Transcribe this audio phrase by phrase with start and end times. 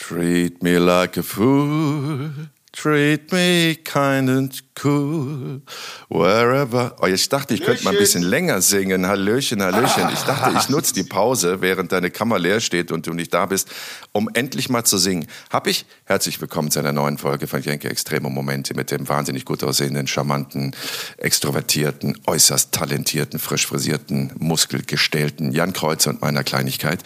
[0.00, 2.30] Treat me like a fool.
[2.72, 5.60] Treat me kind and cool,
[6.08, 6.94] wherever.
[7.00, 9.08] Oh, ich dachte, ich könnte mal ein bisschen länger singen.
[9.08, 10.08] Hallöchen, Hallöchen.
[10.12, 13.46] Ich dachte, ich nutze die Pause, während deine Kammer leer steht und du nicht da
[13.46, 13.68] bist,
[14.12, 15.26] um endlich mal zu singen.
[15.50, 15.84] Hab ich?
[16.04, 20.06] Herzlich willkommen zu einer neuen Folge von Jenke Extreme Momente mit dem wahnsinnig gut aussehenden,
[20.06, 20.74] charmanten,
[21.18, 27.02] extrovertierten, äußerst talentierten, frisch frisierten, muskelgestählten Jan Kreuzer und meiner Kleinigkeit.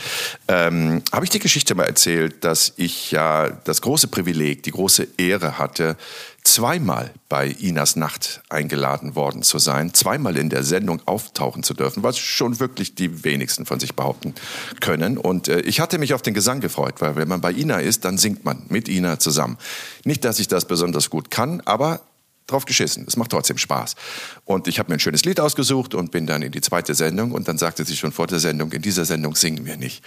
[0.46, 5.08] Ähm, Habe ich die Geschichte mal erzählt, dass ich ja das große Privileg, die große
[5.16, 5.96] Ehre hatte,
[6.42, 12.02] zweimal bei Inas Nacht eingeladen worden zu sein, zweimal in der Sendung auftauchen zu dürfen,
[12.02, 14.34] was schon wirklich die wenigsten von sich behaupten
[14.80, 15.18] können.
[15.18, 18.04] Und äh, ich hatte mich auf den Gesang gefreut, weil wenn man bei Ina ist,
[18.04, 19.58] dann singt man mit Ina zusammen.
[20.04, 22.00] Nicht, dass ich das besonders gut kann, aber
[22.46, 23.04] drauf geschissen.
[23.06, 23.96] Es macht trotzdem Spaß.
[24.44, 27.32] Und ich habe mir ein schönes Lied ausgesucht und bin dann in die zweite Sendung
[27.32, 30.04] und dann sagte sie schon vor der Sendung, in dieser Sendung singen wir nicht.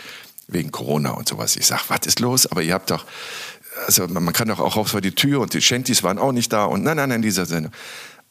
[0.50, 1.58] Wegen Corona und sowas.
[1.58, 2.48] Ich sag, was ist los?
[2.48, 3.06] Aber ihr habt doch,
[3.86, 6.52] also man kann doch auch raus vor die Tür und die Shanties waren auch nicht
[6.52, 7.72] da und nein, nein, nein, in dieser Sendung.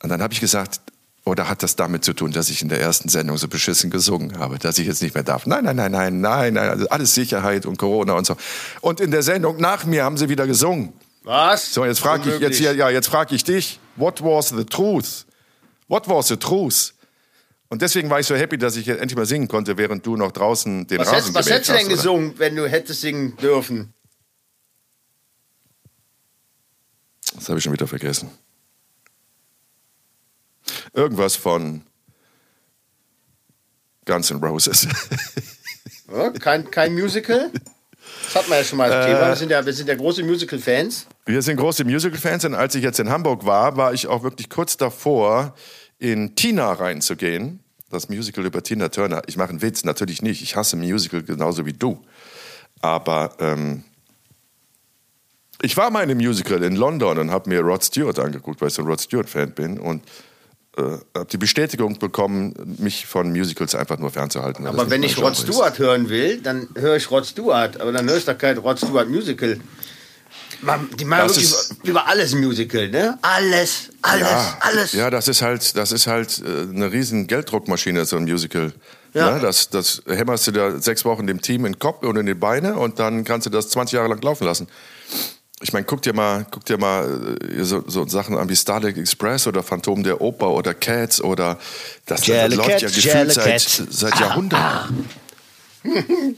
[0.02, 0.80] Und dann habe ich gesagt,
[1.24, 4.38] oder hat das damit zu tun, dass ich in der ersten Sendung so beschissen gesungen
[4.38, 5.46] habe, dass ich jetzt nicht mehr darf?
[5.46, 8.36] Nein, nein, nein, nein, nein, nein, also alles Sicherheit und Corona und so.
[8.80, 10.92] Und in der Sendung nach mir haben sie wieder gesungen.
[11.24, 11.74] Was?
[11.74, 15.26] So, jetzt frage ich jetzt hier, ja, jetzt frage ich dich, what was the truth?
[15.88, 16.94] What was the truth?
[17.68, 20.16] Und deswegen war ich so happy, dass ich jetzt endlich mal singen konnte, während du
[20.16, 23.00] noch draußen den Was, Rasen hättest, was hättest du denn hast, gesungen, wenn du hättest
[23.00, 23.92] singen dürfen?
[27.36, 28.30] Das habe ich schon wieder vergessen.
[30.92, 31.82] Irgendwas von
[34.04, 34.88] Guns N' Roses.
[36.08, 37.50] Ja, kein, kein Musical?
[38.26, 39.10] Das hatten wir ja schon mal als Äh.
[39.12, 39.26] Thema.
[39.26, 41.06] Wir sind ja, wir sind ja große Musical-Fans.
[41.24, 44.48] Wir sind große Musical-Fans und als ich jetzt in Hamburg war, war ich auch wirklich
[44.48, 45.56] kurz davor,
[45.98, 47.58] in Tina reinzugehen.
[47.90, 49.22] Das Musical über Tina Turner.
[49.26, 50.42] Ich mache einen Witz, natürlich nicht.
[50.42, 52.00] Ich hasse Musical genauso wie du.
[52.80, 53.82] Aber ähm,
[55.62, 58.68] ich war mal in einem Musical in London und habe mir Rod Stewart angeguckt, weil
[58.68, 59.78] ich so ein Rod Stewart-Fan bin.
[59.78, 60.02] Und
[60.76, 60.82] äh,
[61.14, 64.66] habe die Bestätigung bekommen, mich von Musicals einfach nur fernzuhalten.
[64.66, 65.40] Aber wenn ich Rod Genre ist.
[65.40, 67.80] Stewart hören will, dann höre ich Rod Stewart.
[67.80, 69.58] Aber dann höre ich doch kein Rod Stewart Musical.
[70.62, 73.18] Man, die machen wirklich ist- über alles Musical, ne?
[73.22, 74.92] Alles, alles, ja, alles.
[74.92, 78.72] Ja, das ist halt, das ist halt äh, eine riesen Gelddruckmaschine, so ein Musical.
[79.12, 79.32] Ja.
[79.34, 79.40] Ne?
[79.40, 82.34] Das, das hämmerst du da sechs Wochen dem Team in den Kopf und in die
[82.34, 84.68] Beine und dann kannst du das 20 Jahre lang laufen lassen.
[85.62, 88.98] Ich meine, guck dir mal, guck dir mal äh, so, so Sachen an wie Starlight
[88.98, 91.58] Express oder Phantom der Oper oder Cats oder
[92.04, 95.08] das, Jelly läuft ja gefühlt Jelly seit, seit Jahrhunderten.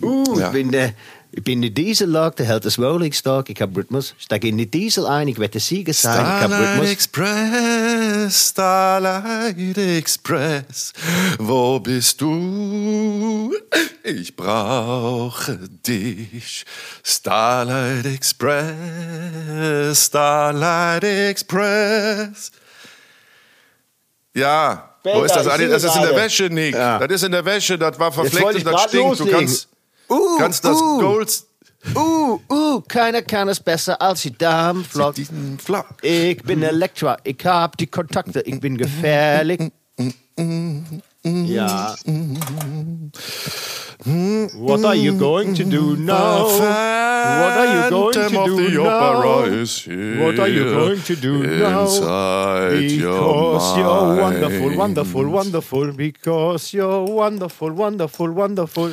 [0.00, 0.46] Uh, Ja.
[0.46, 0.94] ich, bin der,
[1.36, 4.14] ich bin der Diesellok, der hält das Rolling Stock, ich hab Rhythmus.
[4.18, 6.90] Steig in die Diesel ein, ich werde der Sieger sein, ich hab Starlight Rhythmus.
[6.90, 10.92] Express, Starlight Express,
[11.38, 13.54] wo bist du?
[14.02, 16.64] Ich brauche dich.
[17.04, 22.50] Starlight Express, Starlight Express.
[24.34, 26.16] Ja, wo Baker, ist das singe Das ist in der.
[26.16, 26.74] Wäsche, Nick.
[26.74, 26.98] Ja.
[26.98, 29.20] Das ist in der Wäsche, das war verfleckt und das stinkt.
[29.20, 29.68] Du kannst,
[30.08, 30.98] Uh, kannst das uh.
[30.98, 31.44] Gold...
[31.94, 34.34] Uh, uh, keiner kann es besser als die
[35.58, 35.86] Flock.
[36.02, 39.70] Ich bin Elektra, ich hab die Kontakte, ich bin gefährlich.
[41.22, 41.94] Ja.
[44.04, 46.48] What are you going to do now?
[46.48, 49.16] What are you going to do now?
[50.20, 51.86] What are you going to do now?
[52.70, 55.92] Because you're wonderful, wonderful, wonderful.
[55.92, 58.92] Because you're wonderful, wonderful, wonderful.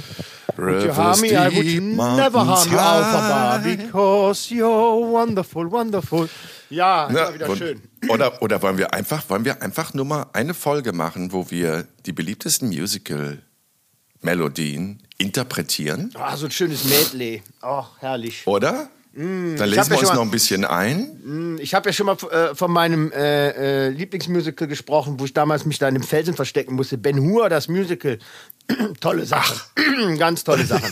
[0.57, 1.29] Would you harm me?
[1.29, 3.63] I would never harm you, mountains Alpha Bar.
[3.63, 3.77] high.
[3.77, 6.29] Because you're wonderful, wonderful.
[6.69, 7.81] Ja, Ja, immer wieder und- schön.
[8.09, 11.87] Oder, oder wollen wir einfach, wollen wir einfach nur mal eine Folge machen, wo wir
[12.05, 17.41] die beliebtesten Musical-Melodien interpretieren, Ah, so ein schönes Medley.
[17.61, 18.43] Ach, herrlich.
[18.45, 18.89] oder?
[19.15, 21.57] Dann lesen wir uns mal- noch ein bisschen ein.
[21.61, 25.65] Ich habe ja schon mal äh, von meinem äh, äh, Lieblingsmusical gesprochen, wo ich damals
[25.65, 26.97] mich da in dem Felsen verstecken musste.
[26.97, 28.17] Ben Hur, das Musical.
[29.01, 29.53] tolle Sache.
[30.17, 30.91] Ganz tolle Sache.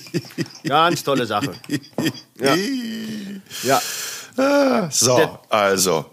[0.64, 1.52] Ganz tolle Sache.
[2.40, 2.56] Ja.
[3.62, 4.90] ja.
[4.90, 6.06] So, Der- also.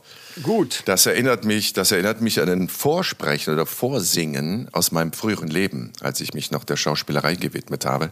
[0.44, 0.84] Gut.
[0.86, 5.92] Das erinnert mich, das erinnert mich an ein Vorsprechen oder Vorsingen aus meinem früheren Leben,
[6.00, 8.10] als ich mich noch der Schauspielerei gewidmet habe.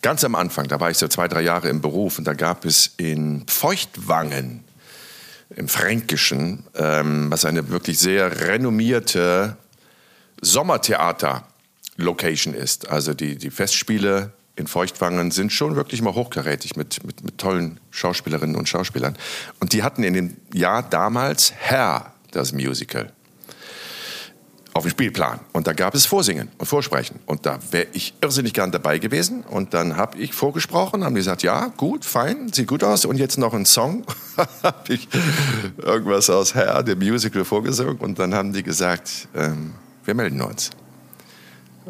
[0.00, 2.64] Ganz am Anfang, da war ich so zwei, drei Jahre im Beruf und da gab
[2.64, 4.62] es in Feuchtwangen
[5.56, 9.56] im Fränkischen, ähm, was eine wirklich sehr renommierte
[10.40, 12.88] Sommertheater-Location ist.
[12.88, 17.80] Also die, die Festspiele in Feuchtwangen sind schon wirklich mal hochkarätig mit, mit, mit tollen
[17.90, 19.16] Schauspielerinnen und Schauspielern.
[19.60, 23.12] Und die hatten in dem Jahr damals Herr, das Musical.
[24.78, 25.40] Auf dem Spielplan.
[25.52, 27.18] Und da gab es Vorsingen und Vorsprechen.
[27.26, 29.42] Und da wäre ich irrsinnig gern dabei gewesen.
[29.42, 33.04] Und dann habe ich vorgesprochen, haben die gesagt, ja, gut, fein, sieht gut aus.
[33.04, 34.04] Und jetzt noch ein Song.
[34.62, 35.08] habe ich
[35.76, 37.96] irgendwas aus Herr, dem Musical, vorgesungen.
[37.98, 40.70] Und dann haben die gesagt, ähm, wir melden uns.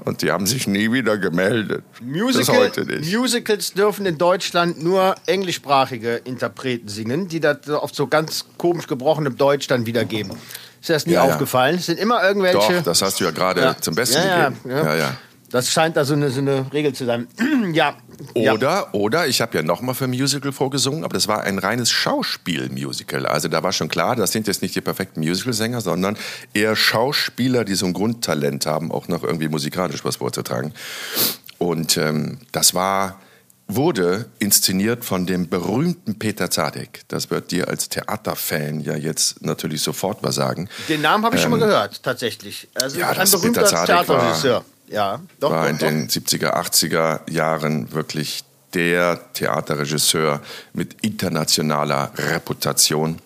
[0.04, 1.84] Und die haben sich nie wieder gemeldet.
[2.00, 2.70] Musical,
[3.02, 9.36] Musicals dürfen in Deutschland nur englischsprachige Interpreten singen, die das auf so ganz komisch gebrochenem
[9.36, 10.32] Deutsch dann wiedergeben.
[10.80, 11.76] Ist dir das nie ja, aufgefallen?
[11.76, 12.58] Es sind immer irgendwelche.
[12.58, 13.76] Doch, das hast du ja gerade ja.
[13.80, 14.70] zum Besten ja, gegeben.
[14.70, 15.16] Ja, ja.
[15.50, 17.26] Das scheint da so eine, so eine Regel zu sein.
[17.72, 17.96] ja.
[18.34, 21.90] Oder, oder ich habe ja nochmal für ein Musical vorgesungen, aber das war ein reines
[21.90, 23.24] Schauspielmusical.
[23.24, 26.18] Also da war schon klar, das sind jetzt nicht die perfekten Musicalsänger, sondern
[26.52, 30.74] eher Schauspieler, die so ein Grundtalent haben, auch noch irgendwie musikalisch was vorzutragen.
[31.56, 33.18] Und ähm, das war
[33.68, 37.02] wurde inszeniert von dem berühmten Peter Zadek.
[37.08, 40.68] Das wird dir als Theaterfan ja jetzt natürlich sofort was sagen.
[40.88, 42.68] Den Namen habe ich ähm, schon mal ähm, gehört, tatsächlich.
[42.74, 44.64] Also ja, ein berühmter Theaterregisseur.
[44.88, 45.86] Ja, doch, war doch, in doch.
[45.86, 48.42] den 70er, 80er Jahren wirklich
[48.72, 50.40] der Theaterregisseur
[50.72, 53.18] mit internationaler Reputation.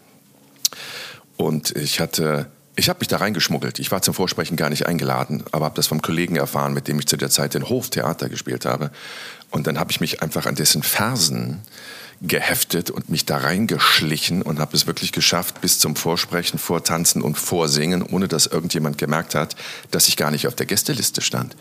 [1.36, 3.78] Und ich hatte ich habe mich da reingeschmuggelt.
[3.78, 6.98] Ich war zum Vorsprechen gar nicht eingeladen, aber habe das vom Kollegen erfahren, mit dem
[6.98, 8.90] ich zu der Zeit den Hoftheater gespielt habe.
[9.52, 11.60] Und dann habe ich mich einfach an dessen Fersen
[12.22, 17.36] geheftet und mich da reingeschlichen und habe es wirklich geschafft, bis zum Vorsprechen, Vortanzen und
[17.36, 19.56] Vorsingen, ohne dass irgendjemand gemerkt hat,
[19.90, 21.56] dass ich gar nicht auf der Gästeliste stand.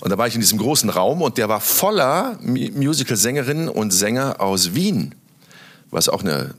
[0.00, 4.40] Und da war ich in diesem großen Raum und der war voller Musical-Sängerinnen und Sänger
[4.40, 5.16] aus Wien,
[5.90, 6.54] was auch eine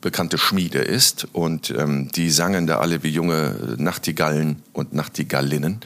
[0.00, 1.28] bekannte Schmiede ist.
[1.32, 5.80] Und ähm, die sangen da alle wie junge Nachtigallen und Nachtigallinnen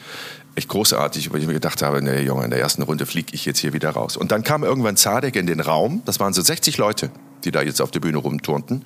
[0.55, 3.45] echt großartig, weil ich mir gedacht habe, nee, Junge, in der ersten Runde fliege ich
[3.45, 4.17] jetzt hier wieder raus.
[4.17, 7.11] Und dann kam irgendwann Zadek in den Raum, das waren so 60 Leute,
[7.43, 8.85] die da jetzt auf der Bühne rumturnten,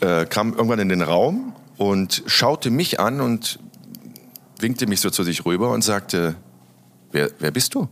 [0.00, 3.58] äh, kam irgendwann in den Raum und schaute mich an und
[4.60, 6.36] winkte mich so zu sich rüber und sagte,
[7.12, 7.88] wer, wer bist du?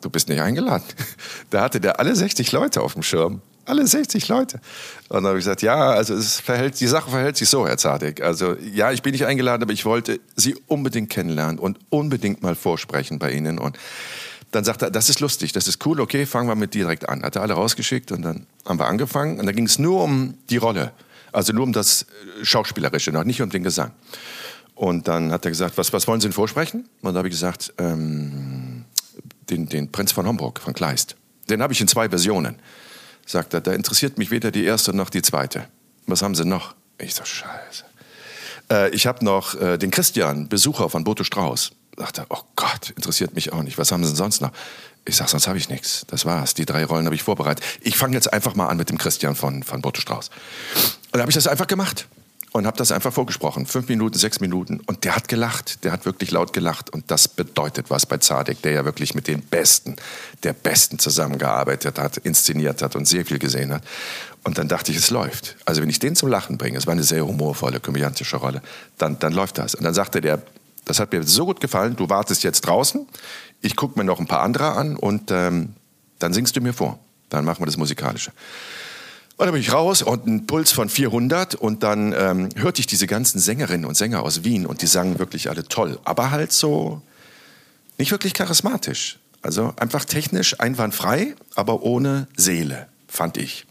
[0.00, 0.84] Du bist nicht eingeladen.
[1.50, 3.42] Da hatte der alle 60 Leute auf dem Schirm.
[3.70, 4.60] Alle 60 Leute.
[5.08, 7.78] Und dann habe ich gesagt, ja, also es verhält, die Sache verhält sich so, Herr
[7.78, 8.20] Zadek.
[8.20, 12.56] Also ja, ich bin nicht eingeladen, aber ich wollte Sie unbedingt kennenlernen und unbedingt mal
[12.56, 13.60] vorsprechen bei Ihnen.
[13.60, 13.78] Und
[14.50, 17.08] dann sagt er, das ist lustig, das ist cool, okay, fangen wir mit dir direkt
[17.08, 17.22] an.
[17.22, 19.38] Hat er alle rausgeschickt und dann haben wir angefangen.
[19.38, 20.90] Und dann ging es nur um die Rolle,
[21.30, 22.06] also nur um das
[22.42, 23.92] Schauspielerische, noch nicht um den Gesang.
[24.74, 26.88] Und dann hat er gesagt, was, was wollen Sie denn vorsprechen?
[27.02, 28.84] Und dann habe ich gesagt, ähm,
[29.48, 31.14] den, den Prinz von Homburg, von Kleist.
[31.48, 32.56] Den habe ich in zwei Versionen
[33.30, 35.66] sagt er, da interessiert mich weder die erste noch die zweite.
[36.06, 36.74] Was haben Sie noch?
[36.98, 37.84] Ich so, scheiße.
[38.70, 41.72] Äh, ich habe noch äh, den Christian, Besucher von Boto Strauß.
[41.96, 43.78] Sagt er, oh Gott, interessiert mich auch nicht.
[43.78, 44.52] Was haben Sie denn sonst noch?
[45.04, 46.04] Ich sag, sonst habe ich nichts.
[46.08, 46.54] Das war's.
[46.54, 47.64] Die drei Rollen habe ich vorbereitet.
[47.80, 50.28] Ich fange jetzt einfach mal an mit dem Christian von, von Boto Strauß.
[50.28, 52.06] Und da habe ich das einfach gemacht
[52.52, 53.66] und habe das einfach vorgesprochen.
[53.66, 54.80] Fünf Minuten, sechs Minuten.
[54.86, 55.84] Und der hat gelacht.
[55.84, 56.90] Der hat wirklich laut gelacht.
[56.90, 59.96] Und das bedeutet was bei Zadek, der ja wirklich mit den Besten,
[60.42, 63.84] der Besten zusammengearbeitet hat, inszeniert hat und sehr viel gesehen hat.
[64.42, 65.56] Und dann dachte ich, es läuft.
[65.64, 68.62] Also wenn ich den zum Lachen bringe, es war eine sehr humorvolle, komödiantische Rolle,
[68.98, 69.74] dann, dann läuft das.
[69.74, 70.42] Und dann sagte der,
[70.86, 73.06] das hat mir so gut gefallen, du wartest jetzt draußen,
[73.60, 75.74] ich gucke mir noch ein paar andere an und ähm,
[76.18, 76.98] dann singst du mir vor.
[77.28, 78.32] Dann machen wir das Musikalische.
[79.40, 82.86] Und dann bin ich raus und ein Puls von 400 und dann ähm, hörte ich
[82.86, 86.52] diese ganzen Sängerinnen und Sänger aus Wien und die sangen wirklich alle toll, aber halt
[86.52, 87.00] so
[87.96, 89.18] nicht wirklich charismatisch.
[89.40, 93.64] Also einfach technisch einwandfrei, aber ohne Seele, fand ich.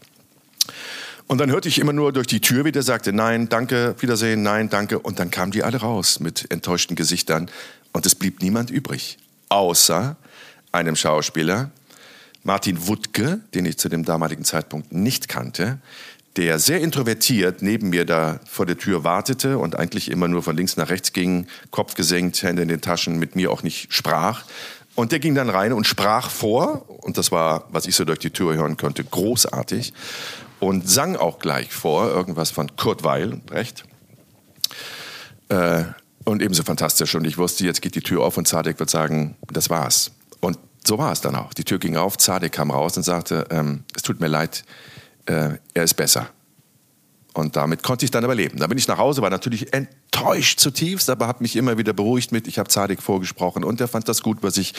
[1.28, 4.42] Und dann hörte ich immer nur durch die Tür, wie der sagte, nein, danke, Wiedersehen,
[4.42, 4.98] nein, danke.
[4.98, 7.48] Und dann kamen die alle raus mit enttäuschten Gesichtern
[7.92, 9.18] und es blieb niemand übrig,
[9.50, 10.16] außer
[10.72, 11.70] einem Schauspieler,
[12.42, 15.78] Martin Wuttke, den ich zu dem damaligen Zeitpunkt nicht kannte,
[16.36, 20.56] der sehr introvertiert neben mir da vor der Tür wartete und eigentlich immer nur von
[20.56, 24.44] links nach rechts ging, Kopf gesenkt, Hände in den Taschen, mit mir auch nicht sprach.
[24.94, 28.18] Und der ging dann rein und sprach vor, und das war, was ich so durch
[28.18, 29.92] die Tür hören konnte, großartig,
[30.60, 33.84] und sang auch gleich vor, irgendwas von Kurt Weil, recht?
[35.48, 35.84] Äh,
[36.24, 37.14] und ebenso fantastisch.
[37.14, 40.12] Und ich wusste, jetzt geht die Tür auf und Zadek wird sagen, das war's.
[40.40, 41.52] Und so war es dann auch.
[41.54, 44.64] Die Tür ging auf, Zadek kam raus und sagte, ähm, es tut mir leid,
[45.26, 46.28] äh, er ist besser.
[47.32, 48.58] Und damit konnte ich dann überleben.
[48.58, 52.32] Da bin ich nach Hause, war natürlich enttäuscht zutiefst, aber habe mich immer wieder beruhigt
[52.32, 54.74] mit, ich habe Zadek vorgesprochen und er fand das gut, was ich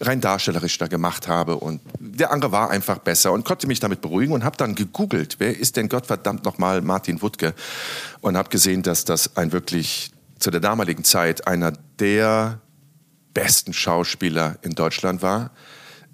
[0.00, 1.56] rein darstellerisch da gemacht habe.
[1.56, 5.36] Und der andere war einfach besser und konnte mich damit beruhigen und habe dann gegoogelt,
[5.38, 7.54] wer ist denn Gottverdammt nochmal Martin Wuttke?
[8.20, 12.60] Und habe gesehen, dass das ein wirklich zu der damaligen Zeit einer der
[13.36, 15.50] besten Schauspieler in Deutschland war.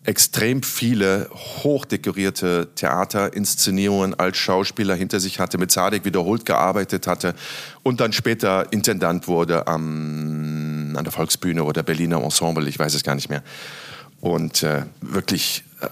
[0.04, 1.30] extrem viele
[1.62, 7.36] hochdekorierte Theaterinszenierungen als Schauspieler hinter sich hatte, mit Sadek wiederholt gearbeitet hatte
[7.84, 13.04] und dann später Intendant wurde am, an der Volksbühne oder Berliner Ensemble, ich weiß es
[13.04, 13.44] gar nicht mehr.
[14.20, 15.86] Und äh, wirklich äh,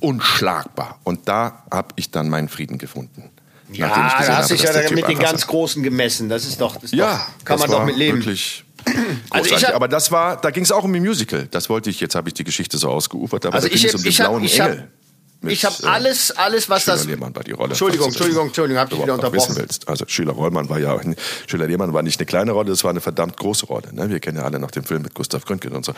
[0.00, 0.98] unschlagbar.
[1.04, 3.30] Und da habe ich dann meinen Frieden gefunden.
[3.72, 6.30] Ja, da hast du dich ja mit den ganz Großen gemessen.
[6.30, 8.18] Das ist doch, das ja, doch, kann man doch mit leben.
[8.18, 8.63] Wirklich
[9.30, 11.48] also ich hab, aber das war, da ging es auch um ein Musical.
[11.50, 13.94] Das wollte ich, jetzt habe ich die Geschichte so ausgeufert, aber also da ging es
[13.94, 14.78] um den ich blauen ich Engel.
[14.80, 14.88] Hab,
[15.50, 17.06] ich habe alles, alles, was Schüler das.
[17.06, 17.70] Lehmann war die Rolle.
[17.70, 19.50] Entschuldigung, Entschuldigung, Entschuldigung, habe ich wieder unterbrochen.
[19.50, 19.88] Wissen willst.
[19.88, 20.98] Also Schüler Rollmann war ja,
[21.46, 23.92] Schüler Lehmann war nicht eine kleine Rolle, das war eine verdammt große Rolle.
[23.92, 24.08] Ne?
[24.10, 25.92] Wir kennen ja alle noch den Film mit Gustav Gründgen und so.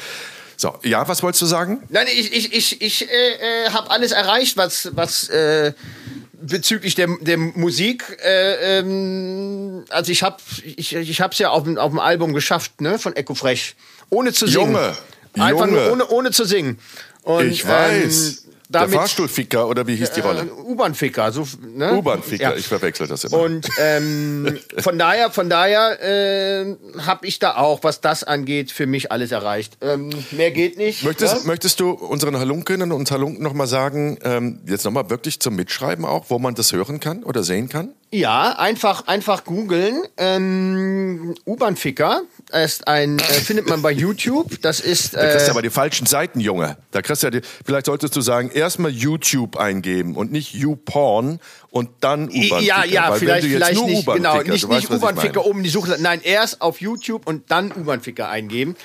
[0.58, 1.82] So, ja, was wolltest du sagen?
[1.90, 5.74] Nein, ich, ich, ich, ich äh, äh habe alles erreicht, was, was äh,
[6.40, 11.90] bezüglich der, der Musik, äh, ähm, also ich habe ich, ich hab's ja auf, auf
[11.90, 13.74] dem Album geschafft, ne, von Echo Fresh,
[14.10, 14.72] ohne zu singen.
[14.72, 14.96] Junge,
[15.34, 15.72] Einfach Junge.
[15.72, 16.78] nur ohne, ohne zu singen.
[17.22, 18.44] Und, ich weiß.
[18.44, 20.42] Ähm, damit, der Fahrstuhlficker oder wie hieß die Rolle?
[20.42, 21.94] Äh, U-Bahn-Ficker, so, ne?
[21.94, 22.54] U-Bahn-Ficker, Ja.
[22.56, 23.38] ich verwechsel das immer.
[23.40, 28.86] Und ähm, von daher, von daher äh, habe ich da auch, was das angeht, für
[28.86, 29.78] mich alles erreicht.
[29.80, 31.02] Ähm, mehr geht nicht.
[31.04, 31.40] Möchtest, ne?
[31.46, 36.26] möchtest du unseren Halunkinnen und Halunken nochmal sagen, ähm, jetzt nochmal wirklich zum Mitschreiben auch,
[36.28, 37.90] wo man das hören kann oder sehen kann?
[38.12, 40.02] Ja, einfach, einfach googeln.
[40.16, 42.22] Ähm, U-Bahn-Ficker
[42.52, 44.60] ist ein, äh, findet man bei YouTube.
[44.62, 45.14] Das ist.
[45.14, 46.76] Da kriegst du Äh, aber die falschen Seiten, Junge.
[46.92, 51.40] Da kriegst du ja die, vielleicht solltest du sagen, erstmal YouTube eingeben und nicht YouPorn
[51.70, 52.60] und dann U-Bahn-Ficker.
[52.60, 55.96] ja, ja, Weil vielleicht, vielleicht nicht, genau, nicht, nicht U-Bahn-Ficker oben die Suche.
[55.98, 58.76] Nein, erst auf YouTube und dann U-Bahn-Ficker eingeben.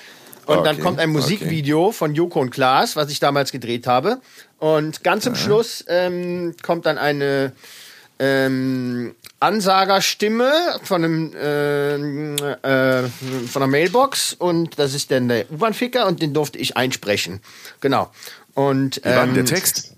[0.48, 4.20] Und dann Okay, kommt ein Musikvideo von Joko und Klaas, was ich damals gedreht habe.
[4.58, 7.54] Und ganz zum Schluss ähm, kommt dann eine
[8.20, 10.52] ähm, Ansagerstimme
[10.84, 13.10] von einem äh, äh,
[13.48, 17.42] von einer Mailbox und das ist dann der U-Bahn-Ficker und den durfte ich einsprechen.
[17.80, 18.12] Genau.
[18.54, 19.96] Und Wie war denn der ähm, Text?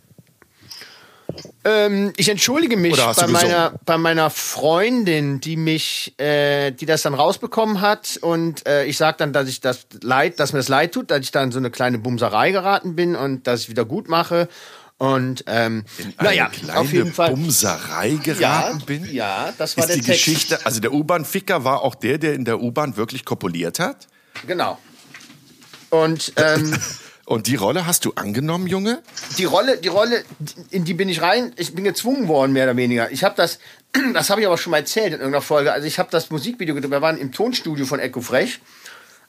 [1.66, 7.14] ähm, ich entschuldige mich bei meiner, bei meiner Freundin, die mich, äh, die das dann
[7.14, 10.94] rausbekommen hat und äh, ich sag dann, dass ich das leid, dass mir das leid
[10.94, 13.86] tut, dass ich da in so eine kleine Bumserei geraten bin und dass ich wieder
[13.86, 14.48] gut mache
[15.04, 15.84] und ähm,
[16.22, 17.32] naja, eine kleine auf jeden Fall.
[17.32, 19.14] Bumserei geraten ja, bin?
[19.14, 20.24] ja, das war Ist der die Text.
[20.24, 24.08] Geschichte, also der U-Bahn-Ficker war auch der, der in der U-Bahn wirklich kopuliert hat?
[24.48, 24.80] Genau.
[25.90, 26.74] Und ähm,
[27.26, 29.02] Und die Rolle hast du angenommen, Junge?
[29.38, 30.24] die Rolle, die Rolle,
[30.70, 31.54] in die bin ich rein.
[31.58, 33.12] Ich bin gezwungen worden, mehr oder weniger.
[33.12, 33.60] Ich habe das,
[34.14, 35.74] das habe ich aber schon mal erzählt in irgendeiner Folge.
[35.74, 36.92] Also ich habe das Musikvideo gedreht.
[36.92, 38.60] Wir waren im Tonstudio von Echo Frech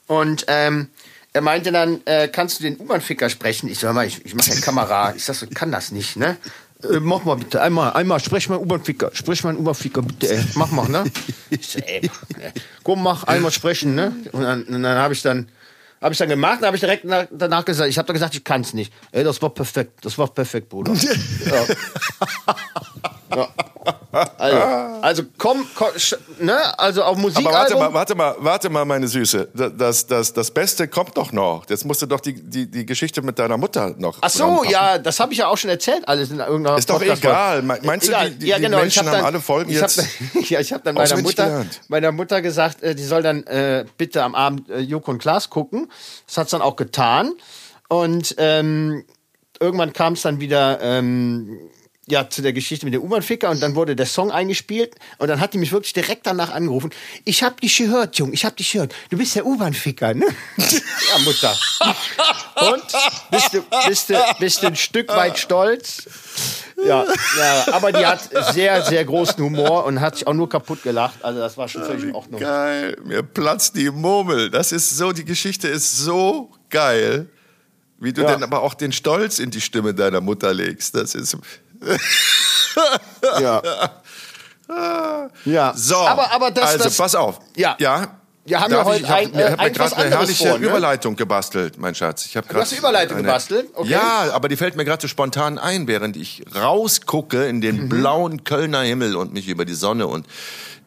[0.07, 0.89] und ähm,
[1.35, 3.67] er meinte dann, äh, kannst du den U-Bahn-Ficker sprechen?
[3.69, 5.13] Ich sag mal, ich, ich mache ja Kamera.
[5.15, 6.37] Ich sag so, kann das nicht, ne?
[6.81, 10.45] Äh, mach mal bitte, einmal, einmal, sprech mal U-Bahn-Ficker, sprech mal U-Bahn-Ficker, bitte, ey.
[10.55, 11.03] mach mal, ne?
[11.49, 12.53] Ich so, ey, ne.
[12.83, 14.13] komm, mach, einmal sprechen, ne?
[14.31, 15.49] Und dann, und dann habe ich dann,
[16.01, 18.35] habe ich dann gemacht, dann habe ich direkt nach, danach gesagt, ich habe dann gesagt,
[18.35, 18.93] ich kann es nicht.
[19.11, 20.93] Ey, das war perfekt, das war perfekt, Bruder.
[21.45, 21.65] ja.
[23.35, 23.99] ja.
[24.37, 24.57] Also,
[25.01, 25.89] also komm, komm
[26.39, 26.79] ne?
[26.79, 27.51] Also auf Musikalbum.
[27.53, 29.49] Aber warte mal, warte mal, warte mal, meine Süße.
[29.77, 31.65] Das, das, das Beste kommt doch noch.
[31.69, 34.17] Jetzt musst du doch die, die, die Geschichte mit deiner Mutter noch.
[34.21, 37.01] Ach so, ja, das habe ich ja auch schon erzählt, alles in irgendeiner Ist doch
[37.01, 37.61] egal.
[37.61, 38.29] Me- meinst du, Egal.
[38.31, 38.77] die- die- ja, die genau.
[38.77, 41.17] ich Menschen hab haben dann, alle Folgen ich jetzt Hab, ja, ich habe dann meiner
[41.21, 41.81] Mutter, gelernt?
[41.87, 45.49] meiner Mutter gesagt, äh, die soll dann äh, bitte am Abend äh, Joko und Klaas
[45.49, 45.91] gucken.
[46.27, 47.33] Das hat's dann auch getan.
[47.89, 49.03] Und ähm,
[49.59, 51.59] irgendwann kam es dann wieder ähm,
[52.07, 55.39] ja, zu der Geschichte mit dem U-Bahn-Ficker und dann wurde der Song eingespielt und dann
[55.39, 56.91] hat die mich wirklich direkt danach angerufen.
[57.23, 58.93] Ich hab dich gehört, Jung, ich hab dich gehört.
[59.09, 60.27] Du bist der U-Bahn-Ficker, ne?
[60.57, 61.57] ja, Mutter.
[62.61, 62.83] Und?
[63.31, 66.03] Bist du, bist, du, bist du ein Stück weit stolz?
[66.85, 67.05] Ja,
[67.37, 71.23] ja, aber die hat sehr, sehr großen Humor und hat sich auch nur kaputt gelacht.
[71.23, 72.39] Also das war schon völlig in Ordnung.
[72.39, 74.51] Geil, mir platzt die Murmel.
[74.51, 77.29] Das ist so, die Geschichte ist so geil.
[77.97, 78.33] Wie du Ja.
[78.33, 80.93] denn aber auch den Stolz in die Stimme deiner Mutter legst.
[80.95, 81.37] Das ist.
[83.39, 83.61] Ja.
[85.45, 85.73] Ja.
[85.75, 87.39] So, aber, aber das, also das, pass auf.
[87.55, 87.75] Ja.
[87.79, 88.19] Ja.
[88.47, 90.59] Wir haben ja Darf heute ich, ich hab, ein- äh, hab gerade eine herrliche vor,
[90.59, 90.65] ne?
[90.67, 92.25] Überleitung gebastelt, mein Schatz.
[92.27, 93.69] Ich hab hast grad eine Überleitung eine- gebastelt?
[93.73, 93.89] Okay.
[93.89, 97.61] Ja, aber die fällt mir gerade so spontan ein, während ich rausgucke in Mhm.
[97.61, 100.27] den blauen Kölner Himmel und mich über die Sonne und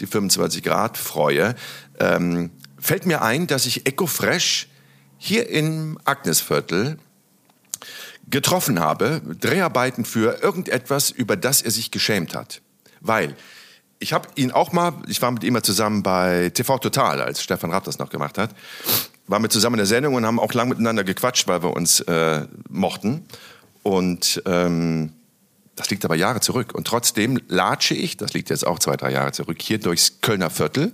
[0.01, 1.57] die 25 Grad freue,
[1.99, 2.51] ähm,
[2.81, 4.69] fällt mir ein, dass ich Eco Fresh
[5.17, 6.99] hier im Agnesviertel
[8.31, 12.61] getroffen habe, Dreharbeiten für irgendetwas, über das er sich geschämt hat.
[13.01, 13.37] Weil
[14.01, 17.43] ich habe ihn auch mal, ich war mit ihm mal zusammen bei TV Total, als
[17.43, 18.55] Stefan Rapp das noch gemacht hat,
[19.27, 22.01] waren wir zusammen in der Sendung und haben auch lang miteinander gequatscht, weil wir uns
[22.01, 23.27] äh, mochten.
[23.83, 25.13] Und ähm,
[25.77, 26.75] das liegt aber Jahre zurück.
[26.75, 30.51] Und trotzdem latsche ich, das liegt jetzt auch zwei, drei Jahre zurück, hier durchs Kölner
[30.51, 30.93] Viertel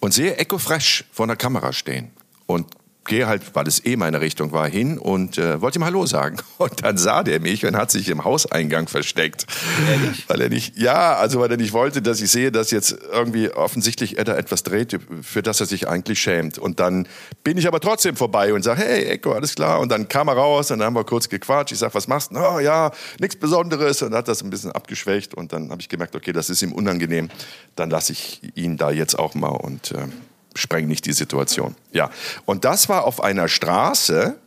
[0.00, 2.10] und sehe Echo Fresh vor der Kamera stehen.
[2.46, 2.66] Und
[3.06, 6.36] gehe halt, weil es eh meine Richtung war, hin und äh, wollte ihm Hallo sagen.
[6.58, 9.46] Und dann sah der mich und hat sich im Hauseingang versteckt.
[9.90, 10.24] Ehrlich?
[10.26, 13.50] Weil er nicht, ja, also weil er nicht wollte, dass ich sehe, dass jetzt irgendwie
[13.50, 16.58] offensichtlich er da etwas dreht, für das er sich eigentlich schämt.
[16.58, 17.06] Und dann
[17.44, 19.80] bin ich aber trotzdem vorbei und sage, hey, Echo, alles klar.
[19.80, 21.72] Und dann kam er raus und dann haben wir kurz gequatscht.
[21.72, 22.38] Ich sage, was machst du?
[22.38, 24.00] Oh ja, nichts Besonderes.
[24.02, 25.34] Und hat das ein bisschen abgeschwächt.
[25.34, 27.28] Und dann habe ich gemerkt, okay, das ist ihm unangenehm.
[27.74, 30.06] Dann lasse ich ihn da jetzt auch mal und äh,
[30.56, 31.76] spreng nicht die Situation.
[31.92, 32.10] Ja,
[32.44, 34.38] und das war auf einer Straße,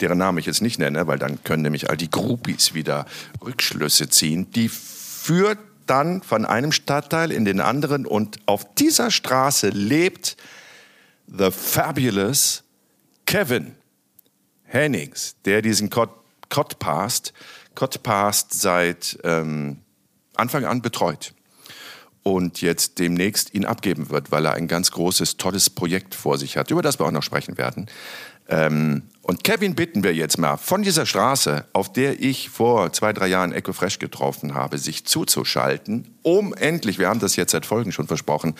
[0.00, 3.06] deren Namen ich jetzt nicht nenne, weil dann können nämlich all die Groupies wieder
[3.44, 4.50] Rückschlüsse ziehen.
[4.52, 10.36] Die führt dann von einem Stadtteil in den anderen und auf dieser Straße lebt
[11.26, 12.62] the fabulous
[13.26, 13.74] Kevin
[14.64, 17.32] Hennings, der diesen Codpast,
[17.74, 19.78] Codpast seit ähm,
[20.36, 21.34] Anfang an betreut
[22.22, 26.56] und jetzt demnächst ihn abgeben wird, weil er ein ganz großes, tolles Projekt vor sich
[26.56, 27.86] hat, über das wir auch noch sprechen werden.
[28.48, 33.12] Ähm, und Kevin bitten wir jetzt mal, von dieser Straße, auf der ich vor zwei,
[33.12, 37.64] drei Jahren Echo Fresh getroffen habe, sich zuzuschalten, um endlich, wir haben das jetzt seit
[37.64, 38.54] Folgen schon versprochen,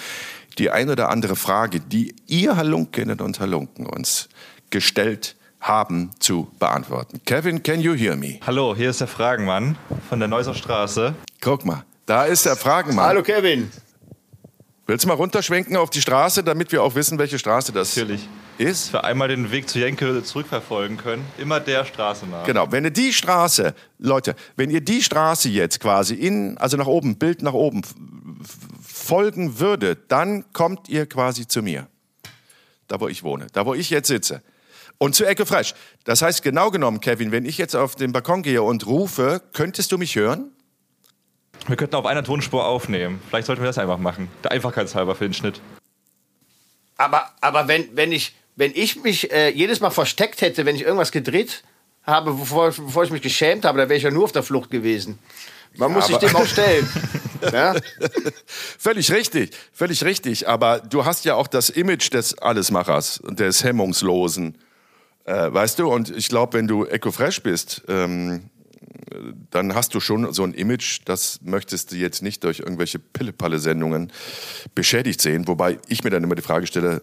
[0.59, 4.29] die ein oder andere Frage, die ihr Halunkinnen und Halunken uns
[4.71, 7.21] gestellt haben, zu beantworten.
[7.25, 8.39] Kevin, can you hear me?
[8.47, 9.77] Hallo, hier ist der Fragenmann
[10.09, 11.15] von der Neusser Straße.
[11.41, 11.85] Guck mal.
[12.07, 13.07] Da ist der Fragenmann.
[13.07, 13.71] Hallo Kevin.
[14.87, 18.27] Willst du mal runterschwenken auf die Straße, damit wir auch wissen, welche Straße das Natürlich.
[18.59, 18.87] ist?
[18.87, 21.25] Dass wir einmal den Weg zu Jenke zurückverfolgen können.
[21.39, 22.45] Immer der Straße nach.
[22.45, 22.73] Genau.
[22.73, 27.17] Wenn ihr die Straße, Leute, wenn ihr die Straße jetzt quasi in, also nach oben,
[27.19, 27.83] Bild nach oben,
[28.85, 31.87] folgen würdet, dann kommt ihr quasi zu mir.
[32.89, 33.47] Da, wo ich wohne.
[33.53, 34.43] Da, wo ich jetzt sitze.
[34.99, 35.75] Und zu Ecke Fresh.
[36.03, 39.93] Das heißt, genau genommen, Kevin, wenn ich jetzt auf den Balkon gehe und rufe, könntest
[39.93, 40.51] du mich hören?
[41.67, 43.21] Wir könnten auf einer Tonspur aufnehmen.
[43.29, 44.29] Vielleicht sollten wir das einfach machen.
[44.45, 45.61] Der Einfachheitshalber für den Schnitt.
[46.97, 50.83] Aber, aber wenn, wenn, ich, wenn ich mich äh, jedes Mal versteckt hätte, wenn ich
[50.83, 51.63] irgendwas gedreht
[52.03, 54.71] habe, bevor, bevor ich mich geschämt habe, dann wäre ich ja nur auf der Flucht
[54.71, 55.19] gewesen.
[55.77, 56.89] Man ja, muss sich dem auch stellen.
[57.53, 57.75] ja?
[58.79, 60.49] Völlig richtig, völlig richtig.
[60.49, 64.59] Aber du hast ja auch das Image des Allesmachers, des Hemmungslosen.
[65.25, 68.51] Äh, weißt du, und ich glaube, wenn du Echo Fresh bist, ähm,
[69.51, 74.13] dann hast du schon so ein Image, das möchtest du jetzt nicht durch irgendwelche Pillepalle-Sendungen
[74.75, 75.47] beschädigt sehen.
[75.49, 77.03] Wobei ich mir dann immer die Frage stelle,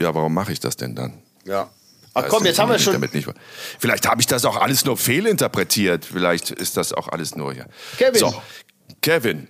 [0.00, 1.22] ja, warum mache ich das denn dann?
[1.44, 1.70] Ja.
[2.14, 2.96] Ach komm, jetzt haben wir schon.
[3.78, 6.06] Vielleicht habe ich das auch alles nur fehlinterpretiert.
[6.06, 7.66] Vielleicht ist das auch alles nur hier.
[7.98, 8.18] Kevin.
[8.18, 8.42] So,
[9.02, 9.48] Kevin,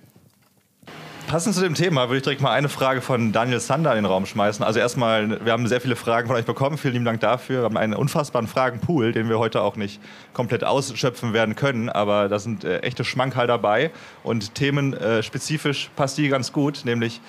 [1.26, 4.04] Passend zu dem Thema würde ich direkt mal eine Frage von Daniel Sander in den
[4.04, 4.64] Raum schmeißen.
[4.64, 6.78] Also erstmal, wir haben sehr viele Fragen von euch bekommen.
[6.78, 7.62] Vielen lieben Dank dafür.
[7.62, 10.00] Wir haben einen unfassbaren Fragenpool, den wir heute auch nicht
[10.34, 11.88] komplett ausschöpfen werden können.
[11.88, 13.90] Aber da sind äh, echte Schmankerl dabei.
[14.22, 16.82] Und themenspezifisch äh, passt die ganz gut.
[16.84, 17.20] Nämlich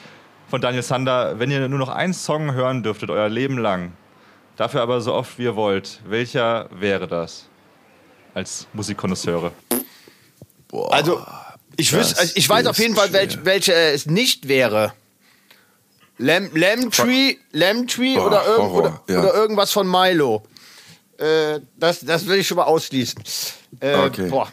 [0.48, 3.94] von Daniel Sander, wenn ihr nur noch einen Song hören dürftet, euer Leben lang,
[4.58, 7.50] dafür aber so oft wie ihr wollt, welcher wäre das?
[8.36, 9.52] Als Musikkonnoisseure.
[10.68, 10.94] Boah.
[10.94, 11.26] Also
[11.78, 14.94] ich, wüs, also ich weiß auf jeden Fall, welch, welche es nicht wäre.
[16.18, 19.20] Lamb, Lamb Tree, Lamb Tree oder, irg oder, ja.
[19.20, 20.44] oder, irgendwas von Milo.
[21.18, 23.24] Äh, das, das will ich schon mal ausschließen.
[23.80, 24.30] Äh, okay.
[24.30, 24.52] Boah.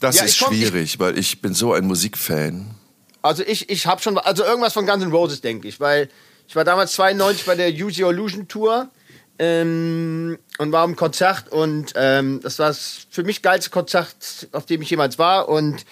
[0.00, 2.74] Das ja, ist komm, schwierig, ich, weil ich bin so ein Musikfan.
[3.22, 6.10] Also ich, ich habe schon, also irgendwas von Guns N' Roses, denke ich, weil
[6.46, 8.90] ich war damals 92 bei der Use Your Illusion Tour
[9.38, 14.82] ähm, und war im Konzert und ähm, das war für mich geilste Konzert, auf dem
[14.82, 15.84] ich jemals war und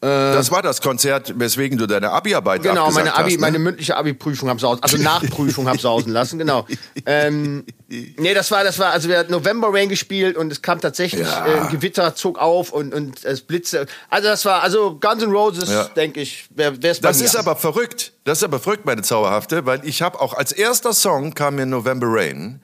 [0.00, 3.40] das war das Konzert, weswegen du deine Abi-Arbeit Genau, meine Abi, hast, ne?
[3.40, 6.66] meine mündliche Abi-Prüfung habe sausen, also Nachprüfung habe sausen lassen, genau.
[7.04, 10.80] Ähm, nee, das war, das war, also wir hatten November Rain gespielt und es kam
[10.80, 11.46] tatsächlich ja.
[11.46, 13.86] äh, ein Gewitter zog auf und und es blitze.
[14.08, 15.84] Also das war, also Guns N' Roses, ja.
[15.84, 18.14] denke ich, wäre es Das ist aber verrückt.
[18.24, 21.66] Das ist aber verrückt, meine Zauberhafte, weil ich habe auch als erster Song kam mir
[21.66, 22.60] November Rain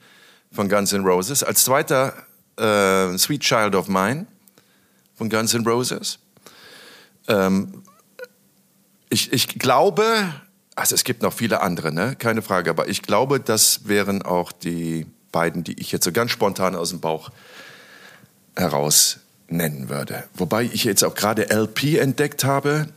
[0.51, 2.13] von Guns N' Roses, als zweiter
[2.57, 4.25] äh, Sweet Child of Mine
[5.15, 6.17] von Guns N' Roses.
[7.27, 7.83] Ähm,
[9.09, 10.33] ich, ich glaube,
[10.75, 12.15] also es gibt noch viele andere, ne?
[12.17, 16.31] keine Frage, aber ich glaube, das wären auch die beiden, die ich jetzt so ganz
[16.31, 17.29] spontan aus dem Bauch
[18.55, 20.23] heraus nennen würde.
[20.33, 22.87] Wobei ich jetzt auch gerade LP entdeckt habe.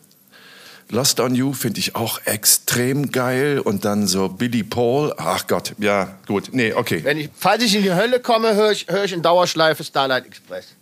[0.90, 5.14] Lost on You finde ich auch extrem geil und dann so Billy Paul.
[5.16, 6.48] Ach Gott, ja, gut.
[6.52, 7.04] Nee, okay.
[7.04, 10.26] Wenn ich, falls ich in die Hölle komme, höre ich, hör ich in Dauerschleife Starlight
[10.26, 10.74] Express.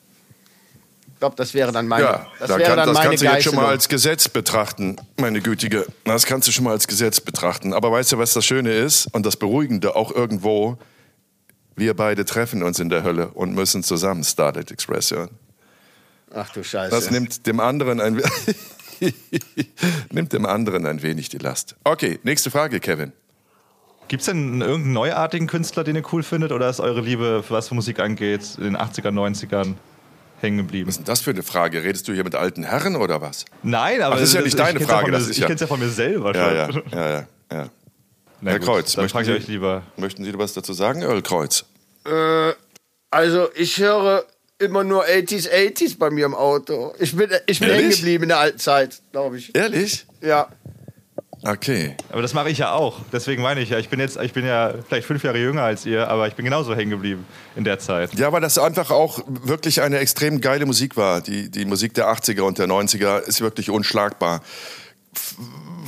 [1.19, 3.25] Ich glaube, das wäre dann meine Ja, das, da wäre kann, dann das meine kannst
[3.25, 5.85] du jetzt schon mal als Gesetz betrachten, meine Gütige.
[6.05, 7.73] Das kannst du schon mal als Gesetz betrachten.
[7.73, 10.79] Aber weißt du, was das Schöne ist und das Beruhigende auch irgendwo?
[11.75, 15.31] Wir beide treffen uns in der Hölle und müssen zusammen Starlight Express hören.
[16.33, 16.95] Ach du Scheiße.
[16.95, 18.23] Das nimmt dem anderen ein,
[20.13, 21.75] nimmt dem anderen ein wenig die Last.
[21.83, 23.13] Okay, nächste Frage, Kevin.
[24.07, 26.53] Gibt es denn irgendeinen neuartigen Künstler, den ihr cool findet?
[26.53, 29.75] Oder ist eure Liebe, was für Musik angeht, in den 80er, 90ern
[30.41, 30.89] hängen geblieben?
[30.89, 31.83] Was ist denn das für eine Frage?
[31.83, 33.45] Redest du hier mit alten Herren oder was?
[33.63, 35.37] Nein, aber Ach, das ist ja nicht deine ich kenn's Frage, Ja das mir, ist
[35.37, 36.83] ich ja- kenne es ja von mir selber Ja, schon.
[36.93, 37.27] ja, ja, ja.
[37.53, 37.69] ja.
[38.41, 39.83] Na Herr gut, Kreuz, dann möchten Sie- euch lieber.
[39.97, 41.65] Möchten Sie was dazu sagen, Earl Kreuz?
[42.07, 42.53] Äh,
[43.11, 44.25] also ich höre
[44.59, 46.95] immer nur 80s, 80s bei mir im Auto.
[46.99, 49.55] Ich bin, ich bin hängen geblieben in der alten Zeit, glaube ich.
[49.55, 50.07] Ehrlich?
[50.21, 50.49] Ja.
[51.43, 51.95] Okay.
[52.11, 53.01] Aber das mache ich ja auch.
[53.13, 55.87] Deswegen meine ich ja, ich bin jetzt, ich bin ja vielleicht fünf Jahre jünger als
[55.87, 58.15] ihr, aber ich bin genauso hängen geblieben in der Zeit.
[58.15, 61.21] Ja, weil das einfach auch wirklich eine extrem geile Musik war.
[61.21, 64.43] Die, die Musik der 80er und der 90er ist wirklich unschlagbar.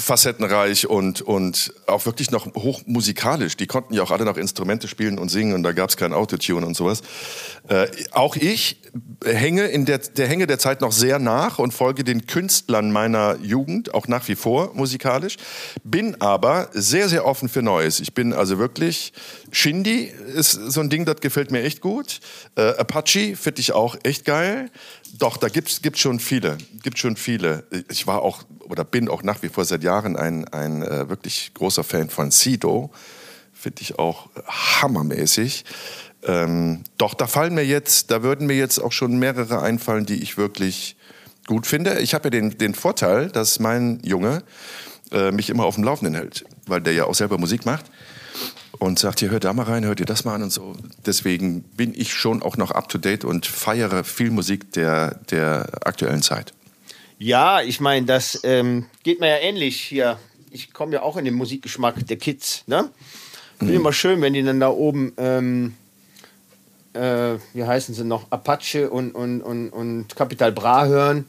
[0.00, 3.56] Facettenreich und, und auch wirklich noch hochmusikalisch.
[3.56, 6.12] Die konnten ja auch alle noch Instrumente spielen und singen und da gab es kein
[6.12, 7.02] Autotune und sowas.
[7.68, 8.79] Äh, auch ich
[9.24, 13.36] hänge in der, der hänge der Zeit noch sehr nach und folge den Künstlern meiner
[13.42, 15.36] Jugend, auch nach wie vor musikalisch.
[15.84, 18.00] Bin aber sehr, sehr offen für Neues.
[18.00, 19.12] Ich bin also wirklich,
[19.52, 22.20] Shindy ist so ein Ding, das gefällt mir echt gut.
[22.56, 24.70] Äh, Apache finde ich auch echt geil.
[25.18, 26.58] Doch, da gibt's gibt's schon viele.
[26.82, 27.64] Gibt schon viele.
[27.90, 31.52] Ich war auch oder bin auch nach wie vor seit Jahren ein, ein äh, wirklich
[31.54, 32.90] großer Fan von Sido.
[33.52, 34.30] Finde ich auch
[34.80, 35.64] hammermäßig.
[36.24, 40.22] Ähm, doch, da fallen mir jetzt, da würden mir jetzt auch schon mehrere einfallen, die
[40.22, 40.96] ich wirklich
[41.46, 42.00] gut finde.
[42.00, 44.42] Ich habe ja den, den Vorteil, dass mein Junge
[45.12, 47.86] äh, mich immer auf dem Laufenden hält, weil der ja auch selber Musik macht
[48.78, 50.74] und sagt, hier hört da mal rein, hört ihr das mal an und so.
[51.04, 55.68] Deswegen bin ich schon auch noch up to date und feiere viel Musik der, der
[55.84, 56.54] aktuellen Zeit.
[57.18, 60.18] Ja, ich meine, das ähm, geht mir ja ähnlich hier.
[60.50, 62.64] Ich komme ja auch in den Musikgeschmack der Kids.
[62.66, 62.90] Ne?
[63.58, 65.74] Finde immer schön, wenn die dann da oben, ähm,
[66.94, 71.26] äh, wie heißen sie noch, Apache und, und, und, und Capital Bra hören.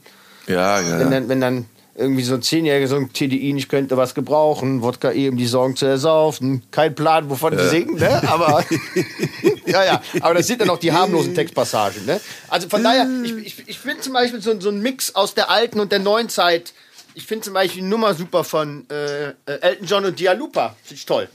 [0.48, 1.00] Ja, ja.
[1.00, 4.82] Wenn dann, wenn dann irgendwie so ein Zehnjähriger so ein TDI nicht könnte was gebrauchen,
[4.82, 6.64] Wodka eben die Sorgen zu ersaufen.
[6.72, 8.22] Kein Plan, wovon die singen, ne?
[8.30, 8.64] Aber,
[9.66, 10.02] ja, ja.
[10.22, 12.20] Aber das sind dann auch die harmlosen Textpassagen, ne?
[12.48, 15.50] Also von daher, ich, ich, ich finde zum Beispiel so, so ein Mix aus der
[15.50, 16.74] alten und der neuen Zeit.
[17.14, 20.76] Ich finde zum Beispiel die Nummer super von äh, äh, Elton John und Dialupa.
[20.84, 21.30] Finde ich toll.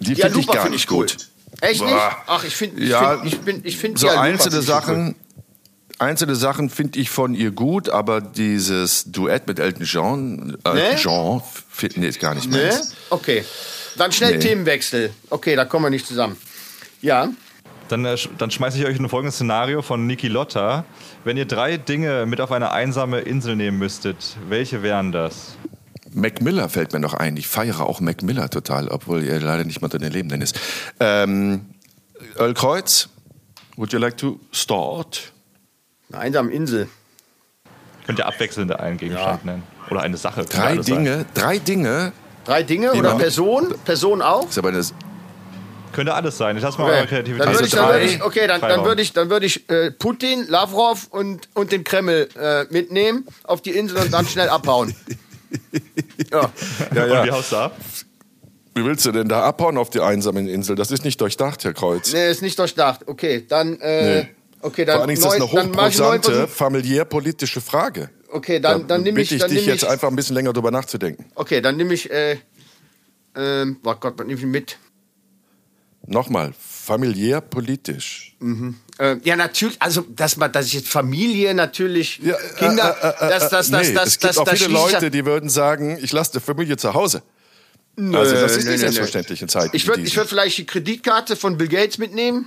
[0.00, 1.06] Die finde ich gar find nicht ich cool.
[1.60, 1.92] Echt nicht?
[1.92, 2.16] Boah.
[2.26, 5.14] Ach, ich finde, ich Ja, find, ich bin, ich finde so einzelne Sachen,
[5.98, 10.96] einzelne Sachen finde ich von ihr gut, aber dieses Duett mit Elton John, Elton Nee?
[11.00, 11.42] John,
[11.96, 12.52] nee, ist gar nicht cool.
[12.52, 12.64] Ne?
[12.64, 12.94] meins.
[13.10, 13.44] Okay.
[13.96, 14.40] Dann schnell Nee.
[14.40, 15.12] Themenwechsel.
[15.30, 16.36] Okay, da kommen wir nicht zusammen.
[17.00, 17.28] Ja.
[17.88, 20.84] Dann, äh, dann schmeiße ich euch ein folgendes Szenario von Niki Lotta.
[21.22, 25.56] Wenn ihr drei Dinge mit auf eine einsame Insel nehmen müsstet, welche wären das?
[26.14, 27.36] Mac Miller fällt mir noch ein.
[27.36, 30.58] Ich feiere auch Mac Miller total, obwohl er leider nicht mehr unter den Lebenden ist.
[31.00, 31.66] Ähm,
[32.38, 33.08] Earl Kreuz,
[33.76, 35.32] would you like to start?
[36.12, 36.88] Eine einsame Insel.
[38.06, 39.62] Könnt ihr abwechselnd einen Gegenstand nennen?
[39.90, 40.44] Oder eine Sache?
[40.44, 41.04] Drei alles sein.
[41.04, 42.12] Dinge, drei Dinge.
[42.44, 43.74] Drei Dinge oder man- Person?
[43.84, 44.48] Person auch?
[44.48, 44.82] Ist aber eine,
[45.92, 46.56] Könnte alles sein.
[46.56, 47.46] Ich lasse mal eure Okay, Kreativität.
[47.46, 49.90] dann würde ich, dann würde ich, okay, dann, dann würde ich, dann würde ich äh,
[49.92, 54.94] Putin, Lavrov und, und den Kreml äh, mitnehmen auf die Insel und dann schnell abhauen.
[56.34, 56.52] Ja.
[56.94, 57.34] ja, Und wie ja.
[57.34, 57.76] haust du ab?
[58.74, 60.74] Wie willst du denn da abhauen auf die einsamen Insel?
[60.74, 62.12] Das ist nicht durchdacht, Herr Kreuz.
[62.12, 63.02] Nee, ist nicht durchdacht.
[63.06, 64.28] Okay, dann, äh, Nee.
[64.62, 68.10] okay, dann, Vor allem ist das eine hochbrisante, familiär-politische Frage.
[68.30, 70.34] Okay, dann, Da dann nehme ich, bitte ich dann dich jetzt ich, einfach ein bisschen
[70.34, 71.26] länger drüber nachzudenken.
[71.36, 72.38] okay, dann nehme ich, äh,
[73.36, 74.76] ähm, oh Gott, was nehme ich mit?
[76.06, 78.36] Nochmal, familiär-politisch.
[78.98, 83.26] Äh, ja, natürlich, also, dass man, dass ich jetzt Familie natürlich, Ja, Kinder, äh, äh,
[83.26, 85.48] äh, das, das, das, nee, das, es gibt das, auch viele ich- Leute, die würden
[85.50, 87.22] sagen, ich lasse die Familie zu Hause.
[87.96, 88.78] also das ist Nö, nicht nö, nö.
[88.78, 92.46] selbstverständlich in Zeiten Ich würde ich würd vielleicht die Kreditkarte von Bill Gates mitnehmen.